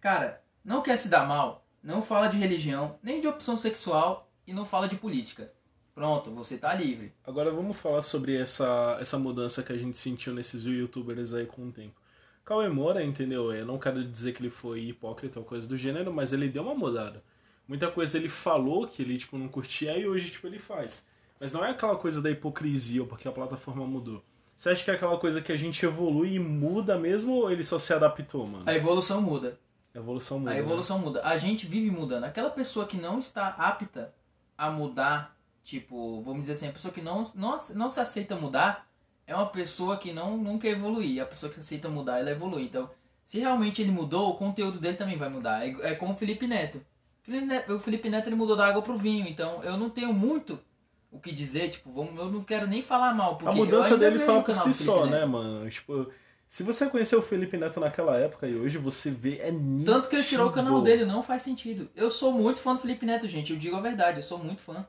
Cara, 0.00 0.40
não 0.68 0.82
quer 0.82 0.98
se 0.98 1.08
dar 1.08 1.26
mal, 1.26 1.66
não 1.82 2.02
fala 2.02 2.28
de 2.28 2.36
religião, 2.36 2.98
nem 3.02 3.22
de 3.22 3.26
opção 3.26 3.56
sexual 3.56 4.30
e 4.46 4.52
não 4.52 4.66
fala 4.66 4.86
de 4.86 4.96
política. 4.96 5.50
Pronto, 5.94 6.30
você 6.30 6.58
tá 6.58 6.74
livre. 6.74 7.14
Agora 7.26 7.50
vamos 7.50 7.74
falar 7.78 8.02
sobre 8.02 8.36
essa, 8.36 8.98
essa 9.00 9.18
mudança 9.18 9.62
que 9.62 9.72
a 9.72 9.78
gente 9.78 9.96
sentiu 9.96 10.34
nesses 10.34 10.64
youtubers 10.64 11.32
aí 11.32 11.46
com 11.46 11.68
o 11.68 11.72
tempo. 11.72 11.94
Cauê 12.44 12.68
Moura, 12.68 13.02
entendeu? 13.02 13.50
Eu 13.50 13.64
não 13.64 13.78
quero 13.78 14.04
dizer 14.04 14.34
que 14.34 14.42
ele 14.42 14.50
foi 14.50 14.80
hipócrita 14.80 15.38
ou 15.38 15.44
coisa 15.44 15.66
do 15.66 15.74
gênero, 15.74 16.12
mas 16.12 16.34
ele 16.34 16.50
deu 16.50 16.62
uma 16.62 16.74
mudada. 16.74 17.24
Muita 17.66 17.90
coisa 17.90 18.18
ele 18.18 18.28
falou 18.28 18.86
que 18.86 19.00
ele 19.00 19.16
tipo, 19.16 19.38
não 19.38 19.48
curtia 19.48 19.96
e 19.96 20.06
hoje 20.06 20.30
tipo, 20.30 20.46
ele 20.46 20.58
faz. 20.58 21.02
Mas 21.40 21.50
não 21.50 21.64
é 21.64 21.70
aquela 21.70 21.96
coisa 21.96 22.20
da 22.20 22.30
hipocrisia 22.30 23.00
ou 23.00 23.08
porque 23.08 23.26
a 23.26 23.32
plataforma 23.32 23.86
mudou. 23.86 24.22
Você 24.54 24.68
acha 24.68 24.84
que 24.84 24.90
é 24.90 24.94
aquela 24.94 25.16
coisa 25.16 25.40
que 25.40 25.50
a 25.50 25.56
gente 25.56 25.82
evolui 25.86 26.34
e 26.34 26.38
muda 26.38 26.98
mesmo 26.98 27.36
ou 27.36 27.50
ele 27.50 27.64
só 27.64 27.78
se 27.78 27.94
adaptou, 27.94 28.46
mano? 28.46 28.64
A 28.66 28.74
evolução 28.74 29.22
muda. 29.22 29.58
A 29.94 29.98
evolução 29.98 30.38
muda. 30.38 30.50
A 30.50 30.54
né? 30.54 30.60
evolução 30.60 30.98
muda. 30.98 31.22
A 31.24 31.38
gente 31.38 31.66
vive 31.66 31.90
mudando. 31.90 32.24
Aquela 32.24 32.50
pessoa 32.50 32.86
que 32.86 32.96
não 32.96 33.18
está 33.18 33.48
apta 33.48 34.12
a 34.56 34.70
mudar, 34.70 35.36
tipo, 35.64 36.22
vamos 36.22 36.40
dizer 36.42 36.52
assim, 36.52 36.68
a 36.68 36.72
pessoa 36.72 36.92
que 36.92 37.00
não, 37.00 37.22
não, 37.34 37.56
não 37.74 37.90
se 37.90 38.00
aceita 38.00 38.36
mudar, 38.36 38.88
é 39.26 39.34
uma 39.34 39.46
pessoa 39.46 39.96
que 39.96 40.12
não, 40.12 40.58
quer 40.58 40.70
evoluir. 40.70 41.22
A 41.22 41.26
pessoa 41.26 41.52
que 41.52 41.60
aceita 41.60 41.88
mudar, 41.88 42.18
ela 42.18 42.30
evolui. 42.30 42.64
Então, 42.64 42.90
se 43.24 43.38
realmente 43.38 43.82
ele 43.82 43.90
mudou, 43.90 44.30
o 44.30 44.34
conteúdo 44.34 44.78
dele 44.78 44.96
também 44.96 45.16
vai 45.16 45.28
mudar. 45.28 45.66
É, 45.66 45.92
é 45.92 45.94
como 45.94 46.14
o 46.14 46.16
Felipe 46.16 46.46
Neto. 46.46 46.80
O 47.68 47.78
Felipe 47.78 48.08
Neto 48.08 48.28
ele 48.28 48.36
mudou 48.36 48.56
da 48.56 48.66
água 48.66 48.80
pro 48.80 48.96
vinho, 48.96 49.28
então 49.28 49.62
eu 49.62 49.76
não 49.76 49.90
tenho 49.90 50.14
muito 50.14 50.58
o 51.10 51.18
que 51.20 51.30
dizer, 51.30 51.68
tipo, 51.70 51.92
vamos, 51.92 52.18
eu 52.18 52.30
não 52.30 52.42
quero 52.42 52.66
nem 52.66 52.82
falar 52.82 53.14
mal, 53.14 53.36
porque 53.36 53.52
A 53.52 53.54
mudança 53.54 53.98
dele 53.98 54.18
fala 54.18 54.42
por 54.42 54.56
si 54.56 54.62
Felipe 54.62 54.82
só, 54.82 55.04
Neto. 55.04 55.10
né, 55.10 55.24
mano? 55.26 55.70
Tipo, 55.70 56.10
se 56.48 56.62
você 56.62 56.86
conheceu 56.88 57.18
o 57.18 57.22
Felipe 57.22 57.56
Neto 57.58 57.78
naquela 57.78 58.16
época 58.16 58.46
e 58.48 58.56
hoje 58.56 58.78
você 58.78 59.10
vê, 59.10 59.36
é 59.38 59.50
nítido. 59.50 59.92
Tanto 59.92 60.08
que 60.08 60.16
ele 60.16 60.24
tirou 60.24 60.48
o 60.48 60.52
canal 60.52 60.80
dele, 60.82 61.04
não 61.04 61.22
faz 61.22 61.42
sentido. 61.42 61.90
Eu 61.94 62.10
sou 62.10 62.32
muito 62.32 62.60
fã 62.60 62.74
do 62.74 62.80
Felipe 62.80 63.04
Neto, 63.04 63.28
gente. 63.28 63.52
Eu 63.52 63.58
digo 63.58 63.76
a 63.76 63.80
verdade, 63.80 64.18
eu 64.18 64.22
sou 64.22 64.38
muito 64.38 64.62
fã. 64.62 64.86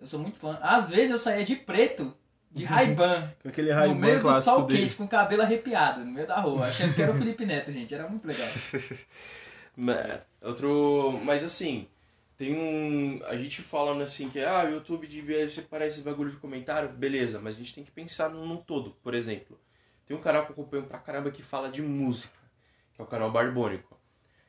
Eu 0.00 0.06
sou 0.06 0.18
muito 0.18 0.38
fã. 0.38 0.58
Às 0.60 0.90
vezes 0.90 1.12
eu 1.12 1.18
saía 1.18 1.44
de 1.44 1.54
preto, 1.54 2.12
de 2.50 2.64
Ray-Ban, 2.66 3.30
aquele 3.44 3.70
no 3.70 3.74
raio 3.76 3.94
meio 3.94 4.20
do 4.20 4.34
sol 4.34 4.64
dele. 4.66 4.80
quente, 4.82 4.96
com 4.96 5.04
o 5.04 5.08
cabelo 5.08 5.42
arrepiado, 5.42 6.04
no 6.04 6.10
meio 6.10 6.26
da 6.26 6.40
rua, 6.40 6.66
achando 6.66 6.92
que 6.94 7.00
era 7.02 7.12
o 7.12 7.16
Felipe 7.16 7.46
Neto, 7.46 7.70
gente. 7.70 7.94
Era 7.94 8.08
muito 8.08 8.26
legal. 8.26 8.48
Ma- 9.76 10.20
Outro. 10.42 11.20
Mas 11.24 11.44
assim, 11.44 11.86
tem 12.36 12.52
um. 12.52 13.20
A 13.26 13.36
gente 13.36 13.62
falando 13.62 14.02
assim 14.02 14.28
que 14.28 14.40
ah, 14.40 14.64
o 14.64 14.70
YouTube 14.72 15.06
devia 15.06 15.48
separar 15.48 15.86
esses 15.86 16.00
bagulho 16.02 16.32
de 16.32 16.36
comentário, 16.38 16.88
beleza, 16.88 17.38
mas 17.40 17.54
a 17.54 17.58
gente 17.58 17.72
tem 17.72 17.84
que 17.84 17.92
pensar 17.92 18.28
no, 18.28 18.44
no 18.44 18.56
todo. 18.58 18.90
Por 19.02 19.14
exemplo, 19.14 19.56
tem 20.06 20.16
um 20.16 20.20
canal 20.20 20.44
que 20.44 20.50
eu 20.50 20.54
acompanho 20.54 20.84
pra 20.84 20.98
caramba 20.98 21.30
que 21.30 21.42
fala 21.42 21.70
de 21.70 21.82
música, 21.82 22.36
que 22.94 23.00
é 23.00 23.04
o 23.04 23.06
canal 23.06 23.30
Barbônico. 23.30 23.96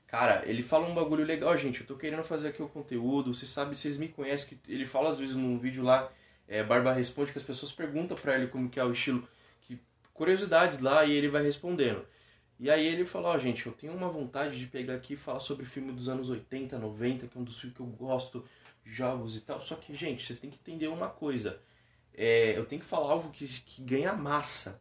Cara, 0.08 0.44
ele 0.46 0.62
fala 0.62 0.88
um 0.88 0.94
bagulho 0.94 1.26
legal, 1.26 1.58
gente. 1.58 1.82
Eu 1.82 1.88
tô 1.88 1.96
querendo 1.96 2.24
fazer 2.24 2.50
aqui 2.50 2.62
o 2.62 2.68
conteúdo. 2.70 3.34
Vocês 3.34 3.50
sabem, 3.50 3.74
vocês 3.74 3.98
me 3.98 4.08
conhecem. 4.08 4.60
que 4.60 4.72
Ele 4.72 4.86
fala 4.86 5.10
às 5.10 5.20
vezes 5.20 5.36
num 5.36 5.58
vídeo 5.58 5.84
lá, 5.84 6.12
é, 6.48 6.64
Barba 6.64 6.94
Responde, 6.94 7.32
que 7.32 7.38
as 7.40 7.44
pessoas 7.44 7.72
perguntam 7.72 8.16
pra 8.16 8.36
ele 8.36 8.46
como 8.46 8.70
que 8.70 8.80
é 8.80 8.84
o 8.84 8.92
estilo, 8.92 9.28
que 9.62 9.80
curiosidades 10.14 10.80
lá 10.80 11.04
e 11.04 11.14
ele 11.14 11.30
vai 11.30 11.42
respondendo. 11.42 12.06
E 12.60 12.70
aí 12.70 12.86
ele 12.86 13.06
falou, 13.06 13.32
ó, 13.32 13.38
gente, 13.40 13.66
eu 13.66 13.74
tenho 13.74 13.92
uma 13.92 14.08
vontade 14.08 14.60
de 14.60 14.68
pegar 14.68 14.94
aqui 14.94 15.14
e 15.14 15.18
falar 15.18 15.40
sobre 15.40 15.66
filme 15.66 15.92
dos 15.92 16.08
anos 16.08 16.30
80, 16.30 16.78
90, 16.78 17.28
que 17.28 17.38
é 17.38 17.42
um 17.42 17.44
dos 17.44 17.60
filmes 17.60 17.76
que 17.76 17.82
eu 17.82 17.88
gosto, 17.88 18.46
jogos 18.86 19.36
e 19.36 19.42
tal. 19.42 19.60
Só 19.62 19.76
que, 19.76 19.96
gente, 19.96 20.26
vocês 20.26 20.40
têm 20.40 20.52
que 20.52 20.58
entender 20.58 20.88
uma 20.90 21.10
coisa. 21.10 21.60
É, 22.14 22.56
eu 22.56 22.66
tenho 22.66 22.82
que 22.82 22.88
falar 22.88 23.12
algo 23.12 23.32
que, 23.32 23.48
que 23.48 23.82
ganha 23.82 24.14
massa. 24.14 24.80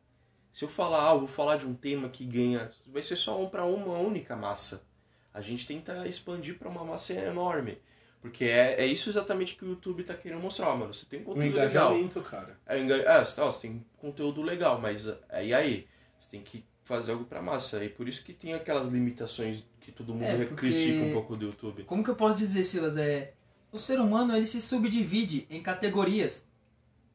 Se 0.52 0.64
eu 0.64 0.68
falar 0.68 1.02
algo, 1.02 1.26
vou 1.26 1.35
falar 1.35 1.56
de 1.56 1.66
um 1.66 1.75
tema 1.75 2.09
que 2.09 2.25
ganha. 2.25 2.71
Vai 2.87 3.02
ser 3.02 3.16
só 3.16 3.40
um 3.42 3.49
para 3.49 3.64
uma 3.64 3.99
única 3.99 4.37
massa. 4.37 4.85
A 5.32 5.40
gente 5.40 5.66
tenta 5.66 6.06
expandir 6.06 6.59
para 6.59 6.68
uma 6.68 6.85
massa 6.85 7.14
enorme. 7.14 7.78
Porque 8.21 8.44
é, 8.44 8.80
é 8.82 8.87
isso 8.87 9.09
exatamente 9.09 9.56
que 9.56 9.64
o 9.64 9.68
YouTube 9.71 10.04
tá 10.04 10.14
querendo 10.14 10.40
mostrar, 10.40 10.68
ó, 10.68 10.76
mano. 10.76 10.92
Você 10.94 11.06
tem 11.06 11.21
O 11.21 11.25
conteúdo 11.25 11.44
legal. 11.56 11.92
engajamento, 11.92 12.21
cara. 12.21 12.56
É, 12.66 12.78
enga- 12.78 12.97
é, 12.97 13.25
você, 13.25 13.35
tá, 13.35 13.44
você 13.47 13.62
tem 13.68 13.85
conteúdo 13.99 14.42
legal, 14.42 14.80
mas 14.80 15.09
é, 15.28 15.47
e 15.47 15.54
aí? 15.54 15.88
Você 16.21 16.30
tem 16.30 16.42
que 16.42 16.64
fazer 16.85 17.12
algo 17.12 17.25
pra 17.25 17.40
massa. 17.42 17.82
E 17.85 17.88
por 17.88 18.06
isso 18.09 18.23
que 18.23 18.32
tem 18.32 18.52
aquelas 18.54 18.88
limitações 18.88 19.64
que 19.80 19.90
todo 19.90 20.12
mundo 20.12 20.25
É, 20.25 20.37
porque- 20.44 20.54
critica 20.68 21.02
um 21.04 21.12
pouco 21.12 21.35
do 21.35 21.47
YouTube. 21.47 21.82
Como 21.85 22.04
que 22.04 22.11
eu 22.11 22.14
posso 22.14 22.37
dizer, 22.37 22.62
Silas? 22.64 22.97
É, 22.97 23.32
o 23.73 23.78
ser 23.78 23.99
humano 23.99 24.37
ele 24.37 24.47
se 24.47 24.61
subdivide 24.61 25.47
em 25.50 25.61
categorias. 25.62 26.47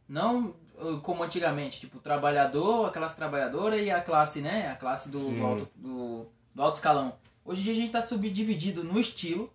Não 0.10 0.56
como 1.02 1.24
antigamente, 1.24 1.80
tipo, 1.80 2.00
trabalhador, 2.00 2.86
a 2.86 2.92
classe 2.92 3.16
trabalhadora 3.16 3.78
e 3.78 3.90
a 3.90 4.02
classe, 4.02 4.42
né? 4.42 4.70
A 4.70 4.76
classe 4.76 5.10
do, 5.10 5.20
do, 5.20 5.46
alto, 5.46 5.70
do, 5.76 6.26
do 6.54 6.62
alto 6.62 6.76
escalão. 6.76 7.18
Hoje 7.44 7.62
em 7.62 7.64
dia 7.64 7.74
a 7.74 7.76
gente 7.76 7.88
está 7.88 8.02
subdividido 8.02 8.84
no 8.84 9.00
estilo, 9.00 9.52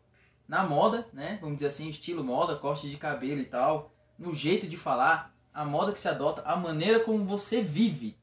na 0.49 0.65
moda, 0.65 1.07
né? 1.13 1.39
Vamos 1.41 1.57
dizer 1.57 1.69
assim, 1.69 1.89
estilo 1.89 2.25
moda, 2.25 2.57
corte 2.57 2.89
de 2.89 2.97
cabelo 2.97 3.41
e 3.41 3.45
tal, 3.45 3.93
no 4.19 4.35
jeito 4.35 4.67
de 4.67 4.77
falar, 4.77 5.35
a 5.53 5.65
moda 5.65 5.93
que 5.93 6.01
se 6.01 6.09
adota, 6.09 6.43
a 6.45 6.57
maneira 6.57 7.01
como 7.01 7.25
você 7.25 7.63
vive, 7.63 8.17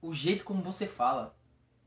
o 0.00 0.14
jeito 0.14 0.44
como 0.44 0.62
você 0.62 0.86
fala. 0.86 1.36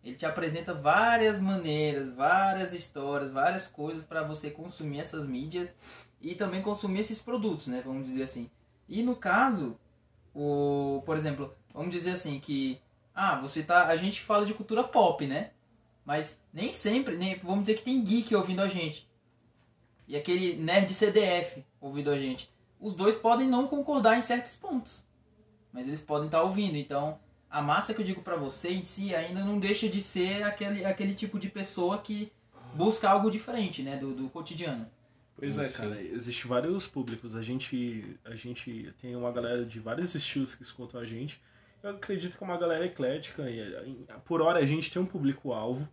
Ele 0.03 0.15
te 0.15 0.25
apresenta 0.25 0.73
várias 0.73 1.39
maneiras, 1.39 2.13
várias 2.13 2.73
histórias, 2.73 3.31
várias 3.31 3.67
coisas 3.67 4.05
para 4.05 4.23
você 4.23 4.51
consumir 4.51 4.99
essas 4.99 5.25
mídias 5.25 5.75
e 6.21 6.35
também 6.35 6.61
consumir 6.61 6.99
esses 6.99 7.21
produtos, 7.21 7.67
né? 7.67 7.81
Vamos 7.83 8.07
dizer 8.07 8.23
assim. 8.23 8.49
E 8.87 9.03
no 9.03 9.15
caso, 9.15 9.77
o, 10.39 11.01
por 11.03 11.17
exemplo, 11.17 11.51
vamos 11.73 11.91
dizer 11.91 12.11
assim 12.11 12.39
que 12.39 12.79
ah, 13.11 13.41
você 13.41 13.63
tá, 13.63 13.87
a 13.87 13.95
gente 13.95 14.21
fala 14.21 14.45
de 14.45 14.53
cultura 14.53 14.83
pop, 14.83 15.25
né? 15.25 15.49
Mas 16.05 16.39
nem 16.53 16.71
sempre, 16.71 17.17
nem, 17.17 17.35
vamos 17.39 17.61
dizer 17.61 17.73
que 17.73 17.81
tem 17.81 18.03
geek 18.03 18.35
ouvindo 18.35 18.61
a 18.61 18.67
gente. 18.67 19.09
E 20.07 20.15
aquele 20.15 20.55
nerd 20.55 20.93
CDF 20.93 21.65
ouvindo 21.81 22.11
a 22.11 22.19
gente. 22.19 22.51
Os 22.79 22.93
dois 22.93 23.15
podem 23.15 23.47
não 23.47 23.67
concordar 23.67 24.15
em 24.15 24.21
certos 24.21 24.55
pontos. 24.55 25.03
Mas 25.73 25.87
eles 25.87 26.01
podem 26.01 26.27
estar 26.27 26.43
ouvindo, 26.43 26.77
então 26.77 27.17
a 27.49 27.59
massa 27.59 27.91
que 27.91 28.01
eu 28.01 28.05
digo 28.05 28.21
pra 28.21 28.35
você 28.35 28.69
em 28.69 28.83
si 28.83 29.15
ainda 29.15 29.43
não 29.43 29.57
deixa 29.57 29.89
de 29.89 30.03
ser 30.03 30.43
aquele, 30.43 30.85
aquele 30.85 31.15
tipo 31.15 31.39
de 31.39 31.49
pessoa 31.49 31.97
que 31.97 32.31
busca 32.75 33.09
algo 33.09 33.31
diferente, 33.31 33.81
né, 33.81 33.97
do, 33.97 34.13
do 34.13 34.29
cotidiano. 34.29 34.87
Pois 35.37 35.59
é, 35.59 35.69
cara, 35.69 36.01
existe 36.01 36.47
vários 36.47 36.87
públicos. 36.87 37.35
A 37.35 37.43
gente, 37.43 38.17
a 38.25 38.35
gente 38.35 38.91
tem 38.99 39.15
uma 39.15 39.31
galera 39.31 39.63
de 39.63 39.79
vários 39.79 40.15
estilos 40.15 40.55
que 40.55 40.63
escutam 40.63 40.99
a 40.99 41.05
gente. 41.05 41.39
Eu 41.83 41.91
acredito 41.91 42.35
que 42.35 42.43
é 42.43 42.47
uma 42.47 42.57
galera 42.57 42.85
eclética. 42.85 43.47
E, 43.47 43.61
por 44.25 44.41
hora 44.41 44.59
a 44.59 44.65
gente 44.65 44.91
tem 44.91 44.99
um 44.99 45.05
público-alvo, 45.05 45.87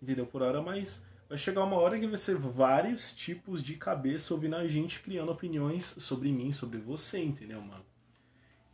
entendeu? 0.00 0.26
Por 0.26 0.42
hora, 0.42 0.60
mas 0.60 1.02
vai 1.26 1.38
chegar 1.38 1.64
uma 1.64 1.76
hora 1.76 1.98
que 1.98 2.06
vai 2.06 2.18
ser 2.18 2.36
vários 2.36 3.14
tipos 3.14 3.62
de 3.62 3.76
cabeça 3.76 4.34
ouvindo 4.34 4.56
a 4.56 4.68
gente, 4.68 5.00
criando 5.00 5.32
opiniões 5.32 5.84
sobre 5.98 6.30
mim, 6.30 6.52
sobre 6.52 6.78
você, 6.78 7.18
entendeu, 7.18 7.62
mano? 7.62 7.84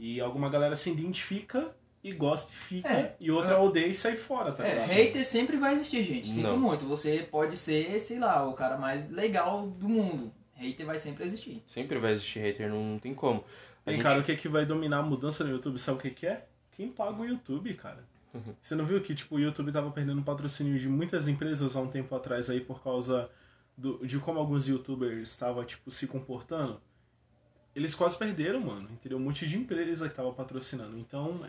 E 0.00 0.20
alguma 0.20 0.50
galera 0.50 0.74
se 0.74 0.90
identifica 0.90 1.76
e 2.08 2.14
gosta 2.14 2.52
e 2.52 2.56
fica, 2.56 2.88
É, 2.92 3.16
e 3.20 3.30
outra 3.30 3.52
é. 3.54 3.58
odeia 3.58 3.86
e 3.86 3.94
sai 3.94 4.16
fora, 4.16 4.52
tá 4.52 4.66
É, 4.66 4.74
hater 4.86 5.24
sempre 5.24 5.56
vai 5.56 5.74
existir, 5.74 6.02
gente. 6.04 6.28
Sinto 6.28 6.48
Não. 6.48 6.58
muito. 6.58 6.84
Você 6.86 7.26
pode 7.30 7.56
ser, 7.56 8.00
sei 8.00 8.18
lá, 8.18 8.46
o 8.48 8.52
cara 8.54 8.76
mais 8.76 9.10
legal 9.10 9.66
do 9.68 9.88
mundo. 9.88 10.32
Hater 10.54 10.84
vai 10.86 10.98
sempre 10.98 11.24
existir. 11.24 11.62
Sempre 11.66 11.98
vai 11.98 12.12
existir 12.12 12.40
hater, 12.40 12.68
não 12.68 12.98
tem 12.98 13.14
como. 13.14 13.44
A 13.86 13.90
E, 13.90 13.94
gente- 13.94 14.02
cara, 14.02 14.20
o 14.20 14.22
que, 14.24 14.34
que 14.36 14.48
vai 14.48 14.66
dominar 14.66 14.98
a 14.98 15.02
mudança 15.02 15.44
no 15.44 15.50
YouTube, 15.50 15.78
sabe 15.78 15.98
o 15.98 16.02
que, 16.02 16.10
que 16.10 16.26
é? 16.26 16.46
Quem 16.72 16.88
paga 16.88 17.20
o 17.20 17.24
YouTube, 17.24 17.72
cara. 17.74 18.04
Uhum. 18.34 18.54
Você 18.60 18.74
não 18.74 18.84
viu 18.84 19.00
que 19.00 19.14
tipo, 19.14 19.36
o 19.36 19.40
YouTube 19.40 19.72
tava 19.72 19.90
perdendo 19.90 20.20
patrocínio 20.22 20.78
de 20.78 20.88
muitas 20.88 21.26
empresas 21.28 21.74
há 21.76 21.80
um 21.80 21.88
tempo 21.88 22.14
atrás 22.14 22.50
aí 22.50 22.60
por 22.60 22.82
causa 22.82 23.30
do, 23.76 24.04
de 24.06 24.18
como 24.18 24.38
alguns 24.38 24.68
youtubers 24.68 25.30
estavam 25.30 25.64
tipo, 25.64 25.90
se 25.90 26.06
comportando? 26.06 26.80
Eles 27.74 27.94
quase 27.94 28.16
perderam, 28.18 28.60
mano. 28.60 28.88
Entendeu? 28.92 29.18
Um 29.18 29.20
monte 29.22 29.46
de 29.48 29.56
empresa 29.56 30.08
que 30.08 30.14
tava 30.14 30.32
patrocinando. 30.32 30.98
Então, 30.98 31.40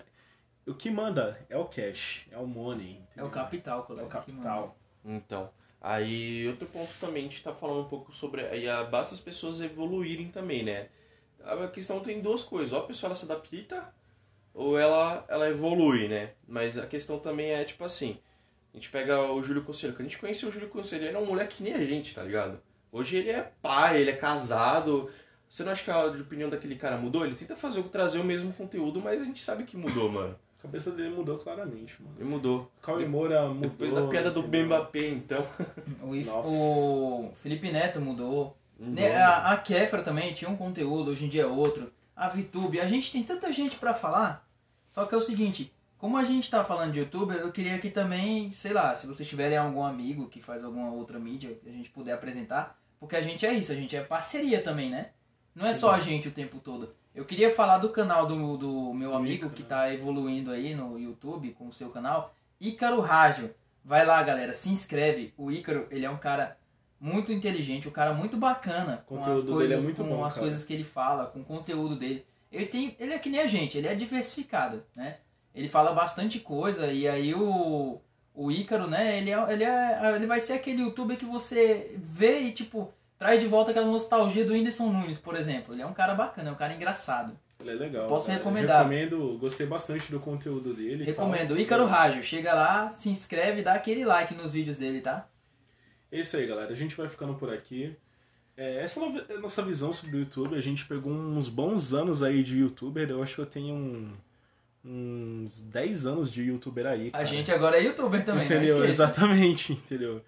o 0.70 0.76
que 0.76 0.90
manda 0.90 1.40
é 1.50 1.58
o 1.58 1.66
cash, 1.66 2.26
é 2.32 2.38
o 2.38 2.46
money. 2.48 2.98
É 2.98 3.02
entendeu? 3.02 3.26
o 3.26 3.30
capital, 3.32 3.80
É 3.82 3.84
colega. 3.84 4.08
o 4.08 4.10
que 4.10 4.32
manda. 4.32 4.44
capital. 4.50 4.78
Então, 5.06 5.50
aí 5.82 6.48
outro 6.48 6.68
ponto 6.68 6.92
também, 7.00 7.24
a 7.26 7.28
gente 7.28 7.44
tá 7.44 7.54
falando 7.54 7.82
um 7.82 7.90
pouco 7.90 8.12
sobre. 8.14 8.46
Aí 8.46 8.68
ah, 8.68 8.84
basta 8.84 9.14
as 9.14 9.20
pessoas 9.20 9.62
evoluírem 9.62 10.30
também, 10.30 10.64
né? 10.64 10.88
A 11.44 11.68
questão 11.70 12.00
tem 12.02 12.22
duas 12.22 12.44
coisas, 12.44 12.74
ou 12.74 12.80
a 12.80 12.86
pessoa 12.86 13.08
ela 13.10 13.16
se 13.16 13.26
adapta, 13.26 13.94
ou 14.54 14.78
ela, 14.78 15.26
ela 15.30 15.50
evolui, 15.50 16.08
né? 16.08 16.32
Mas 16.48 16.78
a 16.78 16.86
questão 16.86 17.18
também 17.20 17.52
é 17.52 17.64
tipo 17.64 17.84
assim. 17.84 18.18
A 18.74 18.78
gente 18.78 18.92
pega 18.92 19.20
o 19.32 19.42
Júlio 19.42 19.64
Conselho, 19.64 19.94
que 19.96 20.02
a 20.02 20.06
gente 20.06 20.18
conheceu 20.20 20.50
o 20.50 20.52
Júlio 20.52 20.70
Conselho, 20.70 21.06
ele 21.06 21.16
é 21.18 21.20
um 21.20 21.26
moleque 21.26 21.58
que 21.58 21.64
nem 21.64 21.74
a 21.74 21.84
gente, 21.84 22.14
tá 22.14 22.22
ligado? 22.22 22.60
Hoje 22.92 23.18
ele 23.18 23.30
é 23.32 23.52
pai, 23.62 24.02
ele 24.02 24.12
é 24.12 24.16
casado. 24.16 25.10
Você 25.50 25.64
não 25.64 25.72
acha 25.72 25.84
que 25.84 25.90
a 25.90 26.06
opinião 26.06 26.50
daquele 26.50 26.76
cara 26.76 26.96
mudou? 26.98 27.26
Ele 27.26 27.34
tenta 27.36 27.56
fazer 27.56 27.82
trazer 27.84 28.20
o 28.20 28.24
mesmo 28.24 28.54
conteúdo, 28.54 29.02
mas 29.02 29.22
a 29.22 29.26
gente 29.26 29.42
sabe 29.42 29.64
que 29.64 29.76
mudou, 29.76 30.10
mano. 30.12 30.38
A 30.60 30.62
cabeça 30.64 30.92
dele 30.92 31.10
mudou 31.16 31.38
claramente, 31.38 32.02
mano. 32.02 32.16
Ele 32.20 32.30
mudou. 32.30 32.70
Cauê 32.82 33.06
Moura 33.06 33.48
mudou. 33.48 33.70
Depois 33.70 33.94
da 33.94 34.08
piada 34.08 34.30
do? 34.30 34.44
Mbappé, 34.44 35.08
então. 35.08 35.48
O, 36.04 36.14
If- 36.14 36.28
Nossa. 36.28 36.50
o 36.52 37.32
Felipe 37.42 37.72
Neto 37.72 38.02
mudou. 38.02 38.58
Mudou. 38.78 39.06
A, 39.06 39.54
a 39.54 39.58
Kefra 39.58 40.02
também 40.02 40.34
tinha 40.34 40.50
um 40.50 40.58
conteúdo, 40.58 41.12
hoje 41.12 41.26
em 41.26 41.30
dia 41.30 41.44
é 41.44 41.48
outro. 41.48 41.92
A 42.16 42.28
VTube, 42.28 42.80
a 42.82 42.88
gente 42.88 43.12
tem 43.12 43.24
tanta 43.24 43.52
gente 43.54 43.78
pra 43.78 43.94
falar. 43.94 44.46
Só 44.90 45.06
que 45.06 45.16
é 45.16 45.18
o 45.18 45.22
seguinte, 45.22 45.72
como 45.98 46.18
a 46.18 46.24
gente 46.26 46.50
tá 46.50 46.64
falando 46.66 46.92
de 46.92 47.00
youtuber, 47.00 47.38
eu 47.38 47.52
queria 47.54 47.78
que 47.80 47.90
também, 47.90 48.52
sei 48.52 48.74
lá, 48.74 48.94
se 48.96 49.08
vocês 49.08 49.28
tiverem 49.30 49.58
algum 49.58 49.84
amigo 49.84 50.28
que 50.28 50.42
faz 50.42 50.64
alguma 50.64 50.92
outra 50.92 51.18
mídia 51.18 51.54
que 51.64 51.70
a 51.70 51.72
gente 51.72 51.90
puder 51.90 52.14
apresentar, 52.14 52.78
porque 53.00 53.16
a 53.16 53.22
gente 53.22 53.46
é 53.46 53.54
isso, 53.54 53.72
a 53.72 53.76
gente 53.76 53.96
é 53.96 54.02
parceria 54.04 54.62
também, 54.62 54.90
né? 54.90 55.12
Não 55.56 55.66
é 55.66 55.74
Sim. 55.74 55.80
só 55.80 55.92
a 55.94 56.00
gente 56.02 56.28
o 56.28 56.32
tempo 56.32 56.60
todo. 56.60 56.94
Eu 57.14 57.26
queria 57.26 57.52
falar 57.52 57.80
do 57.80 57.90
canal 57.90 58.26
do, 58.26 58.58
do 58.58 58.94
meu 58.94 59.16
amigo 59.16 59.50
que 59.50 59.64
né? 59.64 59.70
tá 59.70 59.94
evoluindo 59.94 60.52
aí 60.52 60.76
no 60.76 61.00
YouTube 61.00 61.52
com 61.52 61.68
o 61.68 61.74
seu 61.74 61.90
canal, 61.90 62.34
Ícaro 62.60 63.00
Rádio. 63.02 63.54
Vai 63.84 64.06
lá, 64.06 64.22
galera, 64.22 64.54
se 64.54 64.70
inscreve. 64.70 65.34
O 65.38 65.52
Ícaro, 65.52 65.88
ele 65.90 66.06
é 66.06 66.10
um 66.10 66.18
cara 66.18 66.58
muito 67.00 67.32
inteligente, 67.32 67.88
um 67.88 67.92
cara 67.92 68.14
muito 68.14 68.38
bacana 68.38 69.04
com 69.08 69.20
as 69.22 69.44
dele 69.44 69.54
coisas, 69.54 69.86
é 69.86 69.92
com 69.94 70.04
bom, 70.04 70.24
as 70.24 70.34
cara. 70.34 70.46
coisas 70.46 70.64
que 70.64 70.74
ele 70.74 70.84
fala, 70.84 71.26
com 71.26 71.40
o 71.40 71.46
conteúdo 71.46 71.96
dele. 71.96 72.26
Ele 72.52 72.66
tem, 72.66 72.96
ele 73.00 73.14
é 73.14 73.20
que 73.20 73.30
nem 73.30 73.40
a 73.40 73.48
gente, 73.48 73.78
ele 73.78 73.88
é 73.88 73.96
diversificado, 73.96 74.84
né? 74.96 75.18
Ele 75.54 75.68
fala 75.68 75.94
bastante 75.94 76.40
coisa 76.40 76.92
e 76.92 77.08
aí 77.08 77.34
o 77.34 78.02
o 78.40 78.50
Ícaro, 78.50 78.88
né, 78.88 79.18
ele 79.18 79.32
é, 79.32 79.54
ele 79.54 79.64
é 79.66 80.16
ele 80.16 80.26
vai 80.26 80.40
ser 80.40 80.54
aquele 80.54 80.82
youtuber 80.82 81.18
que 81.18 81.26
você 81.26 81.94
vê 81.98 82.40
e 82.40 82.54
tipo 82.54 82.94
traz 83.20 83.40
de 83.42 83.48
volta 83.48 83.70
aquela 83.72 83.86
nostalgia 83.86 84.44
do 84.46 84.54
Whindersson 84.54 84.92
Nunes, 84.92 85.18
por 85.20 85.36
exemplo. 85.36 85.76
Ele 85.76 85.82
é 85.82 85.86
um 85.86 85.94
cara 85.94 86.16
bacana, 86.16 86.50
é 86.50 86.52
um 86.52 86.56
cara 86.56 86.74
engraçado. 86.74 87.38
Ele 87.60 87.72
é 87.72 87.74
legal. 87.74 88.08
Posso 88.08 88.32
recomendar. 88.32 88.78
Recomendo, 88.78 89.38
gostei 89.38 89.68
bastante 89.68 90.10
do 90.10 90.20
conteúdo 90.20 90.74
dele. 90.74 91.04
e 91.04 91.06
Recomendo. 91.08 91.50
tal. 91.50 91.58
Ícaro 91.60 91.86
Rádio, 91.86 92.24
chega 92.24 92.54
lá, 92.54 92.90
se 92.90 93.10
inscreve, 93.10 93.62
dá 93.62 93.74
aquele 93.74 94.06
like 94.06 94.34
nos 94.34 94.54
vídeos 94.54 94.78
dele, 94.78 95.02
tá? 95.02 95.28
É 96.12 96.20
isso 96.22 96.38
aí, 96.38 96.48
galera. 96.48 96.72
A 96.72 96.76
gente 96.76 96.96
vai 96.96 97.08
ficando 97.10 97.34
por 97.36 97.54
aqui. 97.54 97.94
É, 98.56 98.82
essa 98.82 99.00
é 99.02 99.36
a 99.36 99.40
nossa 99.40 99.62
visão 99.62 99.92
sobre 99.94 100.16
o 100.16 100.20
YouTube. 100.22 100.56
A 100.56 100.62
gente 100.62 100.86
pegou 100.86 101.12
uns 101.12 101.48
bons 101.50 101.94
anos 101.94 102.24
aí 102.24 102.42
de 102.42 102.60
youtuber. 102.60 103.10
Eu 103.10 103.22
acho 103.22 103.36
que 103.36 103.42
eu 103.42 103.46
tenho 103.46 103.76
um- 103.76 104.14
uns 104.84 105.60
10 105.62 106.06
anos 106.06 106.32
de 106.32 106.42
youtuber 106.44 106.86
aí. 106.86 107.10
A 107.10 107.12
cara. 107.12 107.26
gente 107.26 107.52
agora 107.52 107.78
é 107.78 107.84
youtuber 107.84 108.24
também, 108.24 108.46
Entendeu? 108.46 108.84
Exatamente, 108.86 109.74
entendeu? 109.74 110.22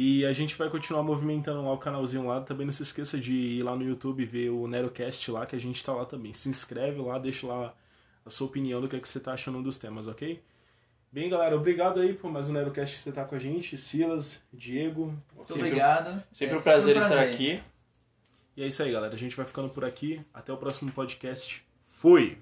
E 0.00 0.24
a 0.24 0.32
gente 0.32 0.54
vai 0.54 0.70
continuar 0.70 1.02
movimentando 1.02 1.60
lá 1.60 1.72
o 1.72 1.76
canalzinho 1.78 2.24
lá. 2.24 2.40
Também 2.40 2.64
não 2.64 2.72
se 2.72 2.84
esqueça 2.84 3.18
de 3.18 3.32
ir 3.34 3.64
lá 3.64 3.74
no 3.74 3.82
YouTube 3.82 4.24
ver 4.24 4.48
o 4.48 4.68
Nerocast 4.68 5.28
lá, 5.28 5.44
que 5.44 5.56
a 5.56 5.58
gente 5.58 5.82
tá 5.82 5.92
lá 5.92 6.04
também. 6.04 6.32
Se 6.32 6.48
inscreve 6.48 7.00
lá, 7.00 7.18
deixa 7.18 7.48
lá 7.48 7.74
a 8.24 8.30
sua 8.30 8.46
opinião 8.46 8.80
do 8.80 8.86
que, 8.86 8.94
é 8.94 9.00
que 9.00 9.08
você 9.08 9.18
tá 9.18 9.32
achando 9.32 9.60
dos 9.60 9.76
temas, 9.76 10.06
ok? 10.06 10.40
Bem, 11.10 11.28
galera, 11.28 11.56
obrigado 11.56 11.98
aí 11.98 12.14
por 12.14 12.30
mais 12.30 12.48
um 12.48 12.52
Nerocast 12.52 12.94
que 12.94 13.02
você 13.02 13.10
tá 13.10 13.24
com 13.24 13.34
a 13.34 13.40
gente. 13.40 13.76
Silas, 13.76 14.40
Diego. 14.52 15.06
Muito 15.34 15.52
Sempre- 15.52 15.66
obrigado. 15.68 16.22
Sempre 16.32 16.54
É 16.54 16.58
um 16.58 16.62
prazer 16.62 16.96
estar 16.96 17.08
prazer. 17.08 17.34
aqui. 17.34 17.60
E 18.56 18.62
é 18.62 18.68
isso 18.68 18.80
aí, 18.80 18.92
galera. 18.92 19.14
A 19.14 19.18
gente 19.18 19.34
vai 19.34 19.46
ficando 19.46 19.68
por 19.68 19.84
aqui. 19.84 20.20
Até 20.32 20.52
o 20.52 20.56
próximo 20.56 20.92
podcast. 20.92 21.64
Fui! 21.88 22.38